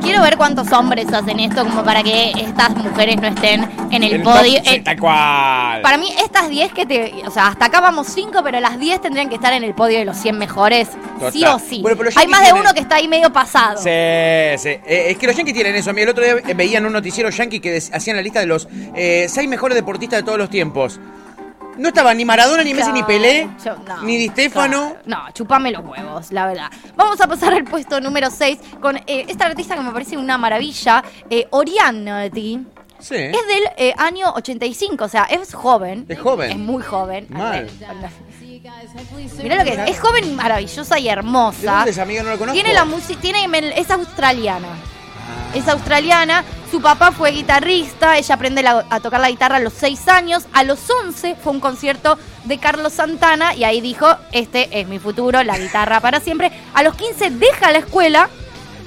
Quiero 0.01 0.21
ver 0.21 0.35
cuántos 0.35 0.69
hombres 0.73 1.07
hacen 1.13 1.39
esto 1.39 1.63
como 1.63 1.81
para 1.85 2.03
que 2.03 2.31
estas 2.31 2.71
mujeres 2.75 3.21
no 3.21 3.27
estén 3.29 3.65
en 3.89 4.03
el, 4.03 4.13
El 4.15 4.21
podio. 4.21 4.57
top, 4.57 4.65
sí, 4.67 4.75
Eh, 4.75 4.81
tal 4.83 4.99
cual. 4.99 5.81
para 5.81 5.97
mí, 5.97 6.09
estas 6.21 6.49
10 6.49 6.73
que 6.73 6.85
te. 6.85 7.13
O 7.25 7.31
sea, 7.31 7.47
hasta 7.47 7.65
acá 7.65 7.79
vamos 7.79 8.07
5, 8.07 8.41
pero 8.43 8.59
las 8.59 8.77
10 8.77 8.99
tendrían 8.99 9.29
que 9.29 9.35
estar 9.35 9.53
en 9.53 9.63
el 9.63 9.73
podio 9.73 9.99
de 9.99 10.03
los 10.05 10.17
100 10.17 10.37
mejores. 10.37 10.89
Sí 11.31 11.39
Total. 11.39 11.55
o 11.55 11.59
sí. 11.59 11.79
Bueno, 11.81 11.97
pero 11.97 12.09
Hay 12.17 12.27
más 12.27 12.45
de 12.45 12.51
uno 12.51 12.73
que 12.73 12.81
está 12.81 12.95
ahí 12.95 13.07
medio 13.07 13.31
pasado. 13.31 13.77
Sí, 13.77 13.83
sí. 14.57 14.69
Eh, 14.85 15.07
es 15.11 15.17
que 15.17 15.25
los 15.27 15.37
Yankees 15.37 15.53
tienen 15.55 15.75
eso. 15.75 15.91
A 15.91 15.93
mí 15.93 16.01
el 16.01 16.09
otro 16.09 16.21
día 16.23 16.35
eh, 16.47 16.53
veían 16.53 16.85
un 16.85 16.91
noticiero 16.91 17.29
Yankee 17.29 17.61
que 17.61 17.71
des- 17.71 17.91
hacían 17.93 18.17
la 18.17 18.21
lista 18.23 18.41
de 18.41 18.47
los 18.47 18.67
eh, 18.95 19.27
seis 19.29 19.47
mejores 19.47 19.75
deportistas 19.75 20.19
de 20.19 20.23
todos 20.23 20.37
los 20.37 20.49
tiempos. 20.49 20.99
No 21.77 21.87
estaba 21.89 22.13
ni 22.13 22.25
Maradona, 22.25 22.63
ni 22.63 22.73
Messi, 22.73 22.91
ni 22.91 23.03
Pelé, 23.03 23.49
Yo- 23.63 23.75
no, 23.87 24.03
ni 24.03 24.17
Di 24.17 24.29
Stefano. 24.29 24.95
claro. 25.03 25.25
No, 25.25 25.31
chupame 25.33 25.71
los 25.71 25.83
huevos, 25.83 26.31
la 26.31 26.47
verdad. 26.47 26.71
Vamos 26.95 27.19
a 27.21 27.27
pasar 27.27 27.53
al 27.53 27.63
puesto 27.63 27.99
número 27.99 28.29
6 28.29 28.59
con 28.79 28.97
eh, 28.97 29.25
esta 29.27 29.45
artista 29.45 29.75
que 29.75 29.81
me 29.81 29.91
parece 29.91 30.17
una 30.17 30.37
maravilla, 30.37 31.03
eh, 31.29 31.47
Orianity. 31.51 32.59
Sí. 32.99 33.15
Es 33.15 33.47
del 33.47 33.63
eh, 33.77 33.93
año 33.97 34.31
85, 34.33 35.03
o 35.03 35.09
sea, 35.09 35.23
es 35.23 35.53
joven. 35.53 36.05
Es 36.07 36.19
joven. 36.19 36.51
Es 36.51 36.57
muy 36.57 36.81
joven. 36.81 37.27
Mal. 37.29 37.69
Mirá 39.41 39.57
lo 39.57 39.63
que 39.65 39.73
es. 39.73 39.89
Es 39.89 39.99
joven, 39.99 40.35
maravillosa 40.35 40.99
y 40.99 41.09
hermosa. 41.09 41.59
¿De 41.59 41.67
dónde 41.67 41.91
es, 41.91 41.97
amiga? 41.97 42.23
No 42.23 42.29
la 42.29 42.37
conozco. 42.37 42.53
Tiene 42.53 42.73
la 42.73 42.85
música, 42.85 43.19
tiene 43.19 43.73
es 43.75 43.91
australiana. 43.91 44.69
Es 45.53 45.67
australiana, 45.67 46.43
su 46.71 46.81
papá 46.81 47.11
fue 47.11 47.31
guitarrista, 47.31 48.17
ella 48.17 48.35
aprende 48.35 48.63
la- 48.63 48.85
a 48.89 48.99
tocar 48.99 49.19
la 49.21 49.29
guitarra 49.29 49.57
a 49.57 49.59
los 49.59 49.73
6 49.73 50.07
años, 50.07 50.45
a 50.51 50.63
los 50.63 50.79
11 51.05 51.35
fue 51.35 51.51
un 51.51 51.59
concierto 51.59 52.17
de 52.45 52.57
Carlos 52.57 52.93
Santana 52.93 53.53
y 53.53 53.63
ahí 53.63 53.79
dijo, 53.79 54.07
este 54.31 54.79
es 54.79 54.87
mi 54.87 54.97
futuro, 54.97 55.43
la 55.43 55.57
guitarra 55.59 55.99
para 55.99 56.19
siempre. 56.19 56.51
A 56.73 56.81
los 56.81 56.95
15 56.95 57.29
deja 57.29 57.71
la 57.71 57.77
escuela 57.79 58.29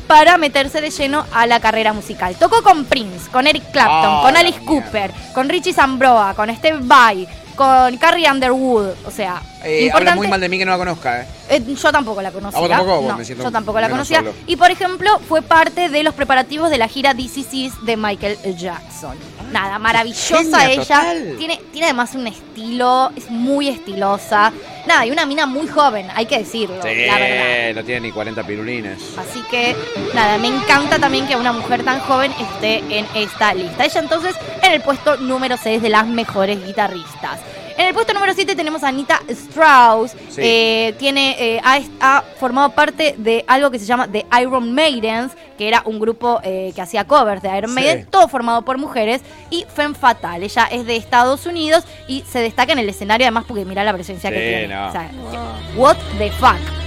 para 0.08 0.38
meterse 0.38 0.80
de 0.80 0.90
lleno 0.90 1.24
a 1.32 1.46
la 1.46 1.60
carrera 1.60 1.92
musical. 1.92 2.34
Tocó 2.36 2.62
con 2.62 2.84
Prince, 2.84 3.30
con 3.30 3.46
Eric 3.46 3.70
Clapton, 3.72 4.10
Ah, 4.18 4.20
con 4.24 4.36
Alice. 4.36 4.60
Cooper, 4.64 5.12
con 5.34 5.48
Richie 5.48 5.72
Sambroa, 5.72 6.34
con 6.34 6.54
Steve 6.56 6.78
Vai, 6.82 7.28
con 7.56 7.96
Carrie 7.96 8.30
Underwood, 8.30 8.90
o 9.04 9.10
sea, 9.10 9.42
Eh, 9.64 9.90
habla 9.92 10.14
muy 10.14 10.28
mal 10.28 10.40
de 10.40 10.48
mí 10.48 10.58
que 10.58 10.64
no 10.64 10.70
la 10.72 10.78
conozca, 10.78 11.22
¿eh? 11.22 11.26
eh, 11.50 11.74
yo 11.74 11.90
tampoco 11.90 12.22
la 12.22 12.30
conocía. 12.30 12.58
¿A 12.58 12.60
vos 12.60 12.70
tampoco? 12.70 13.00
Vos 13.00 13.08
No, 13.08 13.16
me 13.18 13.24
siento 13.24 13.44
yo 13.44 13.50
tampoco 13.50 13.80
la 13.80 13.88
conocía. 13.88 14.18
solo. 14.18 14.34
Y 14.46 14.56
por 14.56 14.70
ejemplo, 14.70 15.18
fue 15.28 15.42
parte 15.42 15.88
de 15.88 16.02
los 16.04 16.14
preparativos 16.14 16.70
de 16.70 16.78
la 16.78 16.86
gira 16.88 17.14
DCCs 17.14 17.84
de 17.84 17.96
Michael 17.96 18.38
Jackson. 18.56 19.16
Nada, 19.52 19.78
maravillosa 19.78 20.34
genia 20.60 20.70
ella. 20.70 20.82
total. 20.82 21.34
Tiene, 21.38 21.60
tiene 21.72 21.86
además 21.86 22.14
un 22.14 22.26
estilo, 22.26 23.10
es 23.16 23.30
muy 23.30 23.68
estilosa. 23.68 24.52
Nada, 24.86 25.04
y 25.06 25.10
una 25.10 25.26
mina 25.26 25.46
muy 25.46 25.66
joven, 25.66 26.08
hay 26.14 26.26
que 26.26 26.38
decirlo, 26.38 26.76
Sí, 26.82 27.06
la 27.06 27.18
verdad. 27.18 27.74
no 27.80 27.84
tiene 27.84 28.00
ni 28.02 28.12
40 28.12 28.44
pirulines. 28.46 28.98
Así 29.18 29.42
que, 29.50 29.74
nada, 30.14 30.38
me 30.38 30.48
encanta 30.48 30.98
también 30.98 31.26
que 31.26 31.36
una 31.36 31.52
mujer 31.52 31.84
tan 31.84 32.00
joven 32.00 32.32
esté 32.40 32.78
en 32.96 33.06
esta 33.14 33.52
lista. 33.54 33.84
Ella 33.84 34.00
entonces 34.00 34.34
en 34.62 34.72
el 34.72 34.80
puesto 34.82 35.16
número 35.16 35.56
6 35.60 35.82
de 35.82 35.88
las 35.88 36.06
mejores 36.06 36.64
guitarristas. 36.64 37.40
En 37.78 37.86
el 37.86 37.94
puesto 37.94 38.14
número 38.14 38.32
7 38.34 38.56
tenemos 38.56 38.82
a 38.82 38.88
Anita 38.88 39.20
Strauss. 39.28 40.12
Sí. 40.30 40.40
Eh, 40.42 40.94
tiene, 40.98 41.36
eh, 41.38 41.60
ha, 41.62 41.78
ha 42.00 42.22
formado 42.22 42.70
parte 42.70 43.14
de 43.18 43.44
algo 43.46 43.70
que 43.70 43.78
se 43.78 43.84
llama 43.84 44.08
The 44.08 44.24
Iron 44.40 44.74
Maidens, 44.74 45.32
que 45.58 45.68
era 45.68 45.82
un 45.84 46.00
grupo 46.00 46.40
eh, 46.42 46.72
que 46.74 46.80
hacía 46.80 47.04
covers 47.06 47.42
de 47.42 47.56
Iron 47.56 47.70
Sí. 47.70 47.74
Maiden, 47.74 48.06
todo 48.10 48.28
formado 48.28 48.62
por 48.62 48.78
mujeres. 48.78 49.20
Y 49.50 49.66
Femme 49.74 49.94
Fatal, 49.94 50.42
ella 50.42 50.68
es 50.70 50.86
de 50.86 50.96
Estados 50.96 51.44
Unidos 51.46 51.84
y 52.08 52.22
se 52.22 52.38
destaca 52.38 52.72
en 52.72 52.78
el 52.78 52.88
escenario 52.88 53.26
además 53.26 53.44
porque 53.46 53.64
mira 53.64 53.84
la 53.84 53.92
presencia 53.92 54.30
que 54.30 54.36
tiene. 54.38 54.68
no. 54.68 54.88
O 54.88 54.92
sea, 54.92 55.10
what 55.76 55.96
the 56.18 56.30
fuck. 56.32 56.85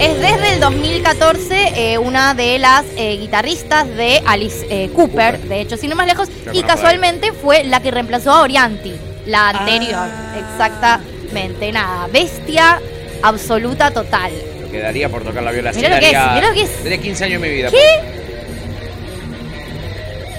Es 0.00 0.20
desde 0.20 0.54
el 0.54 0.60
2014 0.60 1.72
eh, 1.74 1.98
una 1.98 2.32
de 2.32 2.60
las 2.60 2.84
eh, 2.96 3.16
guitarristas 3.16 3.88
de 3.96 4.22
Alice 4.24 4.64
eh, 4.70 4.90
Cooper, 4.94 5.40
de 5.40 5.60
hecho, 5.60 5.76
sin 5.76 5.90
ir 5.90 5.96
más 5.96 6.06
lejos, 6.06 6.28
y 6.52 6.62
casualmente 6.62 7.32
fue 7.32 7.64
la 7.64 7.80
que 7.80 7.90
reemplazó 7.90 8.30
a 8.30 8.42
Orianti, 8.42 8.94
la 9.26 9.48
anterior. 9.48 9.96
Ah. 9.96 10.36
Exactamente, 10.38 11.72
nada, 11.72 12.06
bestia 12.12 12.80
absoluta 13.22 13.90
total. 13.90 14.30
Lo 14.62 14.70
que 14.70 14.78
daría 14.78 15.08
por 15.08 15.24
tocar 15.24 15.42
la 15.42 15.50
viola. 15.50 15.72
Mirá 15.72 15.88
lo 15.88 15.98
que 15.98 16.06
es, 16.06 16.12
mirá 16.12 16.48
lo 16.48 16.54
que 16.54 16.62
es. 16.62 16.84
Daría 16.84 17.00
15 17.00 17.24
años 17.24 17.42
de 17.42 17.48
mi 17.48 17.54
vida. 17.54 17.70
¿Qué? 17.70 18.00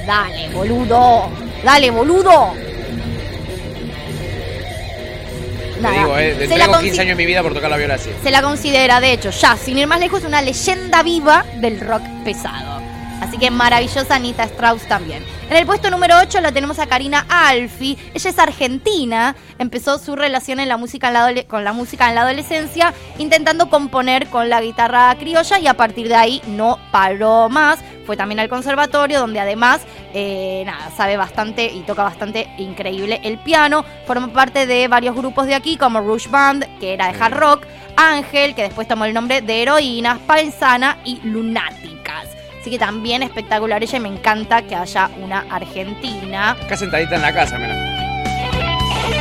Dale, 0.07 0.49
boludo, 0.53 1.29
dale, 1.65 1.91
boludo. 1.91 2.68
Te 5.79 5.83
Nada, 5.83 5.97
digo, 6.03 6.17
eh, 6.17 6.35
se 6.37 6.47
tengo 6.47 6.57
la 6.57 6.65
15 6.79 6.97
consi- 6.97 6.99
años 6.99 7.17
de 7.17 7.23
mi 7.23 7.25
vida 7.25 7.41
por 7.41 7.53
tocar 7.53 7.69
la 7.69 7.77
viola 7.77 7.93
así. 7.95 8.09
se 8.21 8.31
la 8.31 8.41
considera, 8.41 8.99
de 8.99 9.13
hecho, 9.13 9.29
ya, 9.29 9.55
sin 9.55 9.77
ir 9.77 9.87
más 9.87 9.99
lejos, 9.99 10.23
una 10.25 10.41
leyenda 10.41 11.03
viva 11.03 11.45
del 11.55 11.79
rock 11.79 12.03
pesado. 12.25 12.78
Que 13.39 13.51
maravillosa 13.51 14.15
Anita 14.15 14.43
Strauss 14.43 14.85
también. 14.89 15.23
En 15.49 15.55
el 15.55 15.65
puesto 15.65 15.89
número 15.89 16.15
8 16.21 16.41
la 16.41 16.51
tenemos 16.51 16.77
a 16.77 16.87
Karina 16.87 17.25
Alfi. 17.29 17.97
Ella 18.13 18.29
es 18.29 18.37
argentina. 18.37 19.33
Empezó 19.59 19.97
su 19.97 20.17
relación 20.17 20.59
en 20.59 20.67
la 20.67 20.75
música 20.75 21.07
en 21.07 21.13
la 21.13 21.43
con 21.47 21.63
la 21.63 21.71
música 21.71 22.09
en 22.09 22.15
la 22.15 22.23
adolescencia, 22.23 22.93
intentando 23.17 23.69
componer 23.69 24.27
con 24.27 24.49
la 24.49 24.61
guitarra 24.61 25.15
criolla 25.17 25.57
y 25.57 25.67
a 25.67 25.73
partir 25.75 26.09
de 26.09 26.15
ahí 26.15 26.41
no 26.47 26.79
paró 26.91 27.47
más. 27.47 27.79
Fue 28.05 28.17
también 28.17 28.41
al 28.41 28.49
conservatorio, 28.49 29.21
donde 29.21 29.39
además, 29.39 29.81
eh, 30.13 30.63
nada, 30.65 30.91
sabe 30.97 31.15
bastante 31.15 31.65
y 31.65 31.81
toca 31.83 32.03
bastante 32.03 32.49
increíble 32.57 33.21
el 33.23 33.37
piano. 33.37 33.85
Forma 34.05 34.33
parte 34.33 34.65
de 34.65 34.89
varios 34.89 35.15
grupos 35.15 35.47
de 35.47 35.55
aquí, 35.55 35.77
como 35.77 36.01
Rush 36.01 36.27
Band, 36.27 36.65
que 36.79 36.93
era 36.93 37.09
de 37.09 37.17
hard 37.17 37.37
rock, 37.37 37.65
Ángel, 37.95 38.53
que 38.53 38.63
después 38.63 38.87
tomó 38.87 39.05
el 39.05 39.13
nombre 39.13 39.41
de 39.41 39.61
Heroínas, 39.61 40.19
Paisana 40.19 40.97
y 41.05 41.21
Lunáticas. 41.23 42.38
Así 42.59 42.69
que 42.69 42.79
también 42.79 43.23
espectacular 43.23 43.81
ella 43.81 43.97
y 43.97 44.01
me 44.01 44.09
encanta 44.09 44.61
que 44.63 44.75
haya 44.75 45.09
una 45.23 45.45
argentina, 45.49 46.51
Acá 46.51 46.75
sentadita 46.75 47.15
en 47.15 47.21
la 47.21 47.33
casa, 47.33 47.57
mira. 47.57 47.75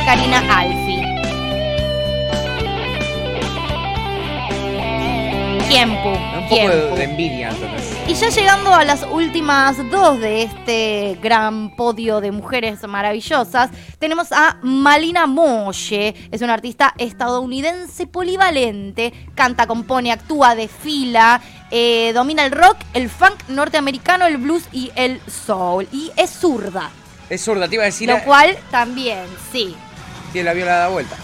Karina 0.05 0.39
Alfi. 0.49 0.99
Tiempo. 5.69 6.09
Un 6.09 6.49
poco 6.49 6.67
de, 6.67 6.95
de 6.97 7.03
envidia, 7.03 7.49
entonces. 7.49 7.95
Y 8.07 8.15
ya 8.15 8.29
llegando 8.29 8.73
a 8.73 8.83
las 8.83 9.05
últimas 9.11 9.77
dos 9.91 10.19
de 10.19 10.41
este 10.41 11.19
gran 11.21 11.75
podio 11.75 12.21
de 12.21 12.31
mujeres 12.31 12.81
maravillosas, 12.87 13.69
tenemos 13.99 14.31
a 14.31 14.57
Malina 14.63 15.27
Moye. 15.27 16.15
Es 16.31 16.41
una 16.41 16.55
artista 16.55 16.95
estadounidense 16.97 18.07
polivalente. 18.07 19.13
Canta, 19.35 19.67
compone, 19.67 20.11
actúa, 20.11 20.55
desfila. 20.55 21.39
Eh, 21.71 22.11
domina 22.13 22.45
el 22.45 22.51
rock, 22.51 22.77
el 22.93 23.09
funk 23.09 23.47
norteamericano, 23.47 24.25
el 24.25 24.37
blues 24.37 24.63
y 24.71 24.91
el 24.95 25.21
soul. 25.27 25.87
Y 25.91 26.11
es 26.15 26.31
zurda. 26.31 26.89
Es 27.29 27.43
zurda, 27.43 27.67
te 27.67 27.75
iba 27.75 27.83
a 27.83 27.87
decir. 27.87 28.09
Lo 28.09 28.21
cual 28.23 28.57
también, 28.71 29.25
sí. 29.51 29.75
Tiene 30.31 30.45
la 30.45 30.53
viola 30.53 30.75
da 30.77 30.87
vuelta. 30.89 31.15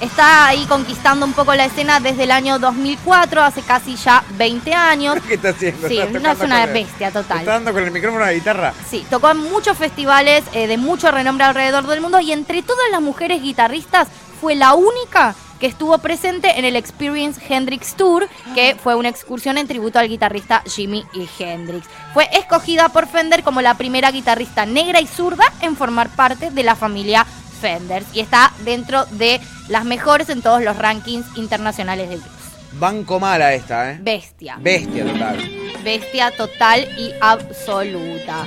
Está 0.00 0.48
ahí 0.48 0.66
conquistando 0.66 1.24
un 1.24 1.32
poco 1.32 1.54
la 1.54 1.64
escena 1.64 2.00
desde 2.00 2.24
el 2.24 2.30
año 2.30 2.58
2004, 2.58 3.42
hace 3.42 3.62
casi 3.62 3.96
ya 3.96 4.22
20 4.36 4.74
años. 4.74 5.16
¿Qué 5.26 5.34
está 5.34 5.50
haciendo? 5.50 5.88
Sí, 5.88 5.98
Está 5.98 6.18
no, 6.18 6.32
es 6.32 6.40
una 6.40 6.66
bestia 6.66 7.10
total. 7.10 7.38
Está 7.38 7.52
dando 7.52 7.72
con 7.72 7.82
el 7.82 7.90
micrófono 7.90 8.22
a 8.22 8.26
la 8.26 8.32
guitarra. 8.34 8.74
Sí, 8.90 9.06
tocó 9.08 9.30
en 9.30 9.38
muchos 9.38 9.78
festivales 9.78 10.44
eh, 10.52 10.66
de 10.66 10.76
mucho 10.76 11.10
renombre 11.10 11.46
alrededor 11.46 11.86
del 11.86 12.02
mundo 12.02 12.20
y 12.20 12.32
entre 12.32 12.62
todas 12.62 12.90
las 12.90 13.00
mujeres 13.00 13.40
guitarristas 13.40 14.08
fue 14.38 14.54
la 14.54 14.74
única 14.74 15.34
que 15.58 15.66
estuvo 15.66 15.98
presente 15.98 16.58
en 16.58 16.64
el 16.64 16.76
Experience 16.76 17.40
Hendrix 17.48 17.94
Tour, 17.94 18.28
que 18.54 18.76
fue 18.82 18.94
una 18.94 19.08
excursión 19.08 19.58
en 19.58 19.66
tributo 19.66 19.98
al 19.98 20.08
guitarrista 20.08 20.62
Jimi 20.66 21.04
Hendrix. 21.38 21.86
Fue 22.12 22.28
escogida 22.32 22.88
por 22.88 23.06
Fender 23.06 23.42
como 23.42 23.62
la 23.62 23.74
primera 23.74 24.10
guitarrista 24.10 24.66
negra 24.66 25.00
y 25.00 25.06
zurda 25.06 25.44
en 25.60 25.76
formar 25.76 26.08
parte 26.10 26.50
de 26.50 26.62
la 26.62 26.76
familia 26.76 27.26
Fender 27.60 28.04
y 28.12 28.20
está 28.20 28.52
dentro 28.64 29.06
de 29.06 29.40
las 29.68 29.84
mejores 29.84 30.28
en 30.28 30.42
todos 30.42 30.62
los 30.62 30.76
rankings 30.76 31.26
internacionales 31.36 32.08
de 32.08 32.16
blues. 32.16 32.30
Banco 32.78 33.18
mala 33.18 33.54
esta, 33.54 33.92
¿eh? 33.92 33.98
Bestia. 34.00 34.58
Bestia 34.60 35.04
total. 35.06 35.50
Bestia 35.82 36.30
total 36.36 36.88
y 36.98 37.12
absoluta. 37.20 38.46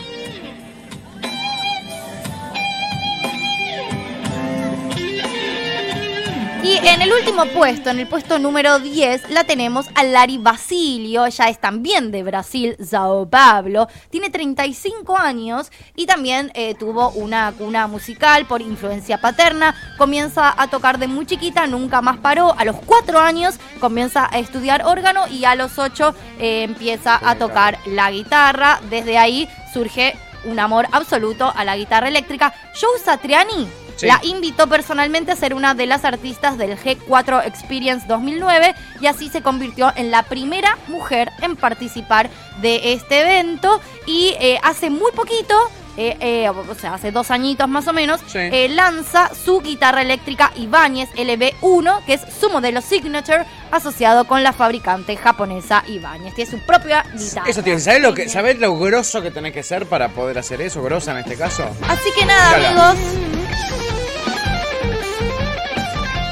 En 6.83 7.01
el 7.01 7.11
último 7.11 7.45
puesto, 7.47 7.89
en 7.89 7.99
el 7.99 8.07
puesto 8.07 8.39
número 8.39 8.79
10, 8.79 9.31
la 9.31 9.43
tenemos 9.43 9.87
a 9.95 10.03
Lari 10.03 10.37
Basilio. 10.37 11.25
Ella 11.25 11.49
es 11.49 11.59
también 11.59 12.11
de 12.11 12.23
Brasil, 12.23 12.77
Sao 12.83 13.29
Pablo. 13.29 13.87
Tiene 14.09 14.29
35 14.29 15.17
años 15.17 15.71
y 15.95 16.05
también 16.05 16.51
eh, 16.53 16.75
tuvo 16.75 17.09
una 17.09 17.51
cuna 17.57 17.87
musical 17.87 18.45
por 18.45 18.61
influencia 18.61 19.19
paterna. 19.19 19.75
Comienza 19.97 20.53
a 20.55 20.69
tocar 20.69 20.99
de 20.99 21.07
muy 21.07 21.25
chiquita, 21.25 21.67
nunca 21.67 22.01
más 22.01 22.17
paró. 22.17 22.55
A 22.57 22.65
los 22.65 22.77
4 22.77 23.19
años 23.19 23.55
comienza 23.79 24.29
a 24.31 24.39
estudiar 24.39 24.85
órgano 24.85 25.27
y 25.27 25.45
a 25.45 25.55
los 25.55 25.77
8 25.77 26.15
eh, 26.39 26.63
empieza 26.63 27.19
a 27.21 27.35
tocar 27.35 27.77
la 27.85 28.09
guitarra. 28.11 28.79
Desde 28.89 29.17
ahí 29.17 29.49
surge 29.73 30.15
un 30.45 30.59
amor 30.59 30.87
absoluto 30.91 31.51
a 31.53 31.65
la 31.65 31.75
guitarra 31.75 32.07
eléctrica. 32.07 32.53
Joe 32.79 32.99
Satriani 33.03 33.67
Sí. 33.99 34.07
la 34.07 34.19
invitó 34.23 34.67
personalmente 34.67 35.31
a 35.31 35.35
ser 35.35 35.53
una 35.53 35.73
de 35.73 35.85
las 35.85 36.05
artistas 36.05 36.57
del 36.57 36.77
G4 36.77 37.45
Experience 37.45 38.05
2009 38.07 38.73
y 39.01 39.07
así 39.07 39.29
se 39.29 39.41
convirtió 39.41 39.91
en 39.95 40.09
la 40.11 40.23
primera 40.23 40.77
mujer 40.87 41.31
en 41.41 41.55
participar 41.55 42.29
de 42.61 42.93
este 42.93 43.21
evento 43.21 43.81
y 44.05 44.35
eh, 44.39 44.59
hace 44.63 44.89
muy 44.89 45.11
poquito 45.11 45.55
eh, 45.97 46.15
eh, 46.21 46.49
o 46.49 46.75
sea, 46.75 46.93
hace 46.93 47.11
dos 47.11 47.29
añitos 47.29 47.67
más 47.67 47.85
o 47.89 47.91
menos, 47.93 48.21
Sí. 48.27 48.37
eh, 48.37 48.69
lanza 48.69 49.29
su 49.35 49.59
guitarra 49.59 50.01
eléctrica 50.01 50.49
Ibáñez 50.55 51.09
LB1, 51.17 52.05
que 52.05 52.13
es 52.13 52.21
su 52.39 52.49
modelo 52.49 52.79
signature, 52.79 53.43
asociado 53.69 54.25
con 54.25 54.41
la 54.41 54.53
fabricante 54.53 55.17
japonesa 55.17 55.83
Ibáñez. 55.87 56.35
Tiene 56.35 56.51
su 56.51 56.59
propia 56.65 57.03
guitarra. 57.17 57.49
Eso 57.49 57.63
tiene, 57.63 57.81
¿sabes 57.81 58.01
lo 58.01 58.13
que, 58.13 58.29
¿sabes 58.29 58.59
lo 58.59 58.77
grosso 58.77 59.21
que 59.21 59.29
tenés 59.29 59.51
que 59.51 59.61
ser 59.63 59.87
para 59.87 60.07
poder 60.07 60.37
hacer 60.37 60.61
eso? 60.61 60.81
Grosa 60.81 61.11
en 61.11 61.17
este 61.17 61.35
caso. 61.35 61.65
Así 61.89 62.09
que 62.17 62.25
nada, 62.25 62.55
amigos. 62.55 63.18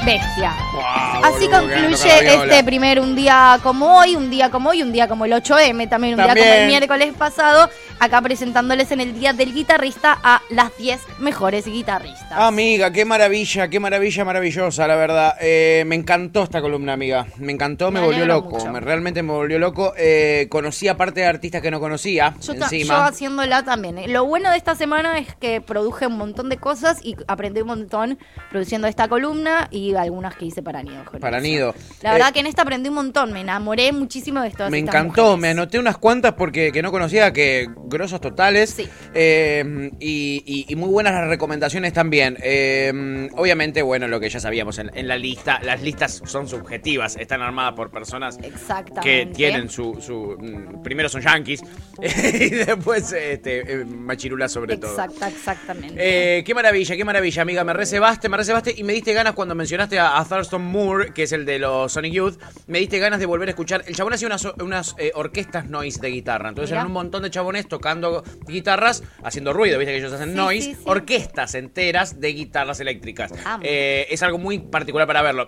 Bestia. 0.08 0.56
Wow, 0.72 0.82
Así 1.22 1.48
boludo, 1.48 1.60
concluye 1.60 2.34
este 2.34 2.64
primer 2.64 2.98
un 2.98 3.14
día 3.14 3.58
como 3.62 3.98
hoy, 3.98 4.16
un 4.16 4.30
día 4.30 4.50
como 4.50 4.70
hoy, 4.70 4.82
un 4.82 4.90
día 4.90 5.06
como 5.06 5.26
el 5.26 5.32
8M, 5.32 5.86
también 5.86 6.14
un 6.14 6.24
día 6.24 6.34
como 6.34 6.54
el 6.54 6.66
miércoles 6.66 7.12
pasado, 7.12 7.68
acá 8.00 8.20
presentándoles 8.22 8.90
en 8.92 9.00
el 9.00 9.18
Día 9.18 9.32
del 9.32 9.52
Guitarrista 9.54 10.18
a 10.22 10.40
las 10.50 10.76
10 10.78 11.00
mejores 11.18 11.66
guitarristas. 11.66 12.32
Amiga, 12.32 12.90
qué 12.92 13.04
maravilla, 13.04 13.68
qué 13.68 13.80
maravilla 13.80 14.24
maravillosa, 14.24 14.86
la 14.86 14.96
verdad. 14.96 15.34
Eh, 15.40 15.84
me 15.86 15.94
encantó 15.96 16.42
esta 16.44 16.60
columna, 16.60 16.92
amiga. 16.92 17.26
Me 17.38 17.52
encantó, 17.52 17.90
me, 17.90 18.00
Me 18.00 18.06
volvió 18.06 18.26
loco. 18.26 18.64
Me, 18.70 18.80
realmente 18.80 19.22
me 19.22 19.32
volvió 19.32 19.58
loco. 19.58 19.92
Eh, 19.96 20.46
conocí 20.50 20.88
aparte 20.88 21.20
de 21.20 21.26
artistas 21.26 21.62
que 21.62 21.70
no 21.70 21.80
conocía. 21.80 22.34
Yo, 22.40 22.54
ta- 22.54 22.58
yo 22.70 22.76
encima. 22.76 23.06
haciéndola 23.06 23.62
también. 23.64 23.98
¿eh? 23.98 24.08
Lo 24.08 24.24
bueno 24.26 24.50
de 24.50 24.56
esta 24.56 24.74
semana 24.74 25.18
es 25.18 25.34
que 25.36 25.60
produje 25.60 26.06
un 26.06 26.16
montón 26.16 26.48
de 26.48 26.56
cosas 26.58 26.98
y 27.02 27.16
aprendí 27.26 27.60
un 27.60 27.68
montón 27.68 28.18
produciendo 28.50 28.86
esta 28.86 29.08
columna 29.08 29.68
y 29.70 29.94
algunas 29.94 30.36
que 30.36 30.46
hice 30.46 30.62
para 30.62 30.82
Nido. 30.82 31.04
con 31.04 31.20
Para. 31.20 31.40
Nido. 31.40 31.74
La 32.02 32.10
Eh, 32.10 32.12
verdad 32.14 32.32
que 32.32 32.40
en 32.40 32.46
esta 32.46 32.62
aprendí 32.62 32.88
un 32.88 32.94
montón. 32.96 33.32
Me 33.32 33.40
enamoré 33.40 33.92
muchísimo 33.92 34.40
de 34.40 34.50
todas 34.50 34.70
Me 34.70 34.78
estas 34.78 34.94
encantó, 34.94 35.22
mujeres. 35.22 35.40
me 35.40 35.48
anoté 35.50 35.78
unas 35.78 35.98
cuantas 35.98 36.34
porque 36.34 36.70
que 36.72 36.82
no 36.82 36.90
conocía, 36.90 37.32
que 37.32 37.68
grosos 37.88 38.20
totales. 38.20 38.70
Sí. 38.70 38.88
Eh, 39.14 39.90
y, 40.00 40.42
y- 40.46 40.66
y 40.68 40.76
muy 40.76 40.88
buenas 40.88 41.12
las 41.14 41.28
recomendaciones 41.28 41.92
también. 41.92 42.36
Eh, 42.42 43.28
obviamente, 43.36 43.82
bueno, 43.82 44.08
lo 44.08 44.20
que 44.20 44.28
ya 44.28 44.40
sabíamos 44.40 44.78
en, 44.78 44.90
en 44.94 45.08
la 45.08 45.16
lista, 45.16 45.60
las 45.62 45.82
listas 45.82 46.22
son 46.26 46.48
subjetivas, 46.48 47.16
están 47.16 47.42
armadas 47.42 47.74
por 47.74 47.90
personas 47.90 48.38
que 49.02 49.26
tienen 49.26 49.68
su, 49.70 49.98
su 50.00 50.36
mm, 50.38 50.82
primero 50.82 51.08
son 51.08 51.22
yankees 51.22 51.62
y 52.02 52.50
después 52.50 53.12
este, 53.12 53.72
eh, 53.80 53.84
machirulas 53.84 54.52
sobre 54.52 54.76
todo. 54.76 54.90
Exacta, 54.92 55.28
exactamente. 55.28 55.94
Eh, 56.38 56.44
qué 56.44 56.54
maravilla, 56.54 56.96
qué 56.96 57.04
maravilla, 57.04 57.42
amiga. 57.42 57.64
Me 57.64 57.72
reservaste, 57.72 58.28
me 58.28 58.36
reservaste 58.36 58.74
y 58.76 58.84
me 58.84 58.92
diste 58.92 59.12
ganas 59.12 59.34
cuando 59.34 59.54
mencionaste 59.54 59.98
a, 59.98 60.18
a 60.18 60.24
Thurston 60.24 60.62
Moore, 60.62 61.12
que 61.12 61.24
es 61.24 61.32
el 61.32 61.44
de 61.44 61.58
los 61.58 61.92
Sonic 61.92 62.12
Youth. 62.12 62.38
Me 62.66 62.78
diste 62.78 62.98
ganas 62.98 63.18
de 63.20 63.26
volver 63.26 63.48
a 63.48 63.50
escuchar. 63.50 63.84
El 63.86 63.94
chabón 63.94 64.12
hacía 64.12 64.26
unas, 64.28 64.44
unas 64.60 64.94
eh, 64.98 65.12
orquestas 65.14 65.68
noise 65.68 66.00
de 66.00 66.08
guitarra. 66.08 66.48
Entonces 66.50 66.70
Mira. 66.70 66.80
eran 66.80 66.86
un 66.88 66.92
montón 66.94 67.22
de 67.22 67.30
chabones 67.30 67.68
tocando 67.78 68.24
guitarras, 68.46 69.02
haciendo 69.22 69.52
ruido. 69.52 69.78
Viste 69.78 69.92
que 69.92 69.98
ellos 69.98 70.12
hacen 70.12 70.30
Sí, 70.30 70.34
noise. 70.36 70.62
sí, 70.70 70.74
sí. 70.74 70.82
Orquestas 70.84 71.54
enteras 71.54 72.20
de 72.20 72.28
guitarras 72.32 72.80
eléctricas. 72.80 73.32
Eh, 73.62 74.06
es 74.10 74.22
algo 74.22 74.38
muy 74.38 74.58
particular 74.58 75.06
para 75.06 75.22
verlo. 75.22 75.46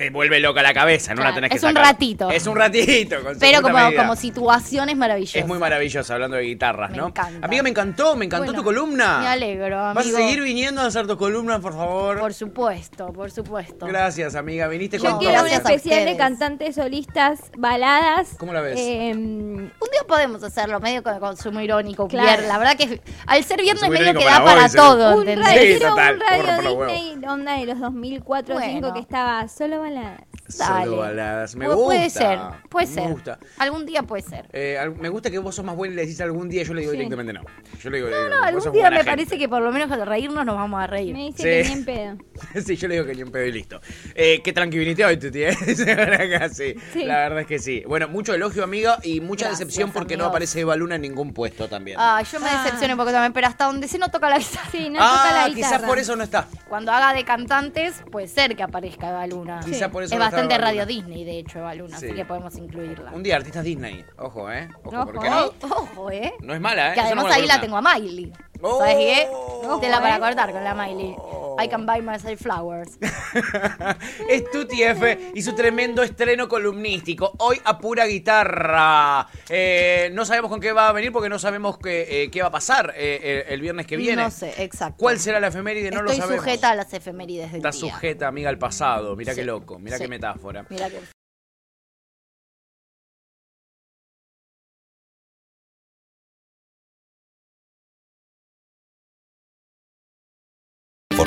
Te 0.00 0.08
vuelve 0.08 0.40
loca 0.40 0.62
la 0.62 0.72
cabeza, 0.72 1.10
no 1.12 1.16
Claro, 1.16 1.30
la 1.30 1.34
tenés 1.34 1.50
que 1.50 1.56
es 1.58 1.62
un 1.62 1.68
sacar. 1.74 1.84
ratito. 1.92 2.30
Es 2.30 2.46
un 2.46 2.56
ratito. 2.56 3.22
con 3.22 3.34
su 3.34 3.38
Pero 3.40 3.60
como, 3.60 3.76
medida. 3.76 4.00
como 4.02 4.16
situaciones 4.16 4.96
maravillosas. 4.96 5.42
Es 5.42 5.46
muy 5.46 5.58
maravilloso 5.58 6.14
hablando 6.14 6.38
de 6.38 6.42
guitarras, 6.44 6.90
Me 6.92 6.96
¿no? 6.96 7.08
encanta. 7.08 7.46
Amiga, 7.46 7.62
me 7.62 7.68
encantó, 7.68 8.16
me 8.16 8.24
encantó 8.24 8.46
Bueno, 8.46 8.58
tu 8.60 8.64
columna. 8.64 9.18
Me 9.20 9.28
alegro, 9.28 9.78
amigo. 9.78 9.94
¿Vas 9.94 10.06
a 10.06 10.10
seguir 10.10 10.40
viniendo 10.42 10.80
a 10.80 10.86
hacer 10.86 11.06
tu 11.06 11.18
columna, 11.18 11.60
por 11.60 11.74
favor? 11.74 12.18
Por 12.18 12.32
supuesto, 12.32 13.12
por 13.12 13.30
supuesto. 13.30 13.84
Gracias, 13.86 14.34
amiga. 14.36 14.68
Viniste 14.68 14.96
Yo 14.98 15.10
con 15.10 15.18
quiero 15.18 15.34
todo. 15.34 15.44
un 15.44 15.50
especial 15.52 16.06
de 16.06 16.16
cantantes 16.16 16.76
solistas, 16.76 17.40
baladas. 17.58 18.30
¿Cómo 18.38 18.54
la 18.54 18.62
ves? 18.62 18.78
Eh, 18.80 19.12
Un 19.14 19.70
día 19.92 20.02
podemos 20.08 20.42
hacerlo 20.42 20.80
medio 20.80 21.02
con 21.02 21.18
consumo 21.20 21.60
irónico. 21.60 22.08
Claro. 22.08 22.40
La 22.48 22.56
verdad 22.56 22.74
que 22.76 23.02
al 23.26 23.44
ser 23.44 23.60
viernes 23.60 23.86
medio 23.90 24.14
que 24.14 24.24
da 24.24 24.42
para 24.42 24.64
hoy, 24.64 24.70
todo, 24.74 25.14
un 25.16 25.28
¿entendés? 25.28 25.46
radio, 25.46 25.60
Sí, 25.60 25.66
quiero 25.78 25.88
total, 25.90 26.14
un 26.14 26.20
radio. 26.46 26.86
Disney 26.86 27.20
onda 27.28 27.58
de 27.58 27.66
los 27.66 27.78
2004 27.80 28.54
o 28.54 28.58
2005 28.58 28.80
Bueno. 28.80 28.94
que 28.94 29.00
estaba 29.00 29.46
solo 29.48 29.80
baladas. 29.90 30.39
Dale. 30.58 30.84
Solo 30.84 30.96
baladas. 30.98 31.54
Me 31.56 31.66
gusta. 31.66 31.84
Puede 31.84 32.10
ser, 32.10 32.38
puede 32.68 32.86
Me 32.86 32.92
ser. 32.92 33.08
gusta. 33.10 33.38
Algún 33.58 33.86
día 33.86 34.02
puede 34.02 34.22
ser. 34.22 34.46
Eh, 34.52 34.78
al- 34.78 34.94
me 34.96 35.08
gusta 35.08 35.30
que 35.30 35.38
vos 35.38 35.54
sos 35.54 35.64
más 35.64 35.76
buena 35.76 35.92
y 35.94 35.96
le 35.96 36.02
decís 36.02 36.20
algún 36.20 36.48
día. 36.48 36.62
Yo 36.62 36.74
le 36.74 36.80
digo 36.80 36.92
Sí. 36.92 36.98
directamente 36.98 37.32
no. 37.32 37.42
Yo 37.80 37.90
le 37.90 37.98
digo 37.98 38.10
No, 38.10 38.28
no, 38.28 38.42
algún 38.42 38.72
día 38.72 38.90
me 38.90 38.96
gente. 38.96 39.10
parece 39.10 39.38
que 39.38 39.48
por 39.48 39.62
lo 39.62 39.72
menos 39.72 39.90
al 39.90 40.06
reírnos 40.06 40.44
nos 40.44 40.54
vamos 40.56 40.80
a 40.82 40.86
reír. 40.86 41.14
Me 41.14 41.26
dice 41.26 41.36
Sí. 41.36 41.42
que 41.42 41.74
ni 41.74 41.80
en 41.80 41.84
pedo. 41.84 42.16
sí, 42.64 42.76
yo 42.76 42.88
le 42.88 42.94
digo 42.94 43.06
que 43.06 43.14
ni 43.14 43.22
un 43.22 43.30
pedo 43.30 43.44
y 43.46 43.52
listo. 43.52 43.80
Eh, 44.14 44.40
qué 44.42 44.52
tranquilidad 44.52 45.08
hoy, 45.08 45.16
Tuti, 45.18 45.42
¿eh? 45.42 45.56
La 45.86 45.94
verdad 45.94 46.48
que 46.48 46.54
sí. 46.54 46.74
Sí. 46.92 47.04
La 47.04 47.16
verdad 47.18 47.40
es 47.40 47.46
que 47.46 47.58
sí. 47.58 47.82
Bueno, 47.86 48.08
mucho 48.08 48.34
elogio, 48.34 48.64
amiga, 48.64 48.98
y 49.02 49.20
mucha 49.20 49.46
Gracias, 49.46 49.68
decepción 49.68 49.90
porque 49.92 50.16
no 50.16 50.24
aparece 50.26 50.60
Eva 50.60 50.76
Luna 50.76 50.96
en 50.96 51.02
ningún 51.02 51.32
puesto 51.32 51.68
también. 51.68 51.96
Ah, 52.00 52.22
yo 52.30 52.40
me 52.40 52.48
Ah. 52.48 52.62
decepcioné 52.62 52.94
un 52.94 52.98
poco 52.98 53.12
también, 53.12 53.32
pero 53.32 53.46
hasta 53.46 53.64
donde 53.66 53.88
se 53.88 53.98
no 53.98 54.08
toca 54.10 54.28
la 54.28 54.38
guitarra. 54.38 54.68
Sí, 54.72 54.88
no 54.90 54.98
ah, 55.00 55.22
toca 55.22 55.32
la 55.42 55.48
guitarra. 55.48 55.76
quizás 55.76 55.82
por 55.88 55.98
eso 55.98 56.16
no 56.16 56.24
está. 56.24 56.46
Cuando 56.68 56.92
haga 56.92 57.12
de 57.12 57.24
cantantes, 57.24 58.02
puede 58.10 58.28
ser 58.28 58.56
que 58.56 58.62
aparezca 58.62 59.08
Eva 59.10 59.26
Luna. 59.26 59.60
Quizá 59.64 59.90
por 59.90 60.02
eso 60.02 60.14
es 60.14 60.18
no 60.18 60.24
está 60.24 60.39
Eva 60.44 60.58
Radio. 60.58 60.86
Disney, 60.86 61.24
de 61.24 61.38
hecho, 61.38 61.58
Eva 61.58 61.74
Luna, 61.74 61.98
Sí. 61.98 62.06
así 62.06 62.14
que 62.14 62.24
podemos 62.24 62.54
incluirla. 62.56 63.10
Un 63.12 63.22
día, 63.22 63.36
artistas 63.36 63.64
Disney. 63.64 64.04
Ojo, 64.18 64.50
¿eh? 64.50 64.68
Ojo, 64.84 64.96
Ojo, 64.96 65.12
porque 65.12 65.30
no. 65.30 65.52
Ojo, 65.76 66.10
¿eh? 66.10 66.32
No 66.40 66.54
es 66.54 66.60
mala, 66.60 66.90
¿eh? 66.92 66.94
Que 66.94 67.00
además 67.00 67.26
ahí 67.30 67.46
la 67.46 67.60
tengo 67.60 67.76
a 67.76 67.82
Miley. 67.82 68.32
Oh. 68.62 68.78
¿Sabes 68.78 68.96
qué? 68.96 69.28
Ojo, 69.32 69.80
Te 69.80 69.88
la 69.88 70.00
para 70.00 70.16
¿eh? 70.16 70.20
cortar 70.20 70.52
con 70.52 70.62
la 70.64 70.74
Miley. 70.74 71.16
I 71.62 71.68
can 71.68 71.84
buy 71.84 72.00
myself 72.00 72.40
flowers. 72.40 72.98
es 74.30 74.50
Tuti 74.50 74.82
F 74.82 75.32
y 75.34 75.42
su 75.42 75.54
tremendo 75.54 76.02
estreno 76.02 76.48
columnístico. 76.48 77.32
Hoy 77.38 77.60
a 77.64 77.78
pura 77.78 78.06
guitarra. 78.06 79.26
Eh, 79.48 80.10
no 80.14 80.24
sabemos 80.24 80.50
con 80.50 80.60
qué 80.60 80.72
va 80.72 80.88
a 80.88 80.92
venir 80.92 81.12
porque 81.12 81.28
no 81.28 81.38
sabemos 81.38 81.78
qué, 81.78 82.22
eh, 82.24 82.30
qué 82.30 82.40
va 82.42 82.48
a 82.48 82.52
pasar 82.52 82.94
eh, 82.96 83.44
el, 83.48 83.54
el 83.54 83.60
viernes 83.60 83.86
que 83.86 83.96
viene. 83.96 84.22
No 84.22 84.30
sé, 84.30 84.54
exacto. 84.62 84.96
¿Cuál 84.98 85.18
será 85.18 85.38
la 85.40 85.48
efeméride? 85.48 85.90
No 85.90 86.00
Estoy 86.00 86.16
lo 86.16 86.22
sabemos. 86.22 86.44
sujeta 86.44 86.70
a 86.70 86.74
las 86.76 86.92
efemérides 86.94 87.52
del 87.52 87.58
Está 87.64 87.70
día. 87.70 87.80
sujeta, 87.80 88.28
amiga, 88.28 88.48
al 88.48 88.58
pasado. 88.58 89.14
Mira 89.16 89.34
Sí. 89.34 89.40
qué 89.40 89.44
loco, 89.44 89.78
mira 89.78 89.96
Sí. 89.98 90.04
qué 90.04 90.08
metáfora. 90.08 90.64
Mira 90.70 90.88
que 90.88 90.98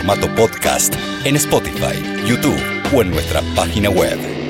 Formato 0.04 0.28
podcast 0.36 0.96
en 1.24 1.38
Spotify, 1.38 2.04
YouTube 2.28 2.62
o 2.94 3.02
en 3.02 3.10
nuestra 3.10 3.42
página 3.56 3.90
web. 3.90 4.43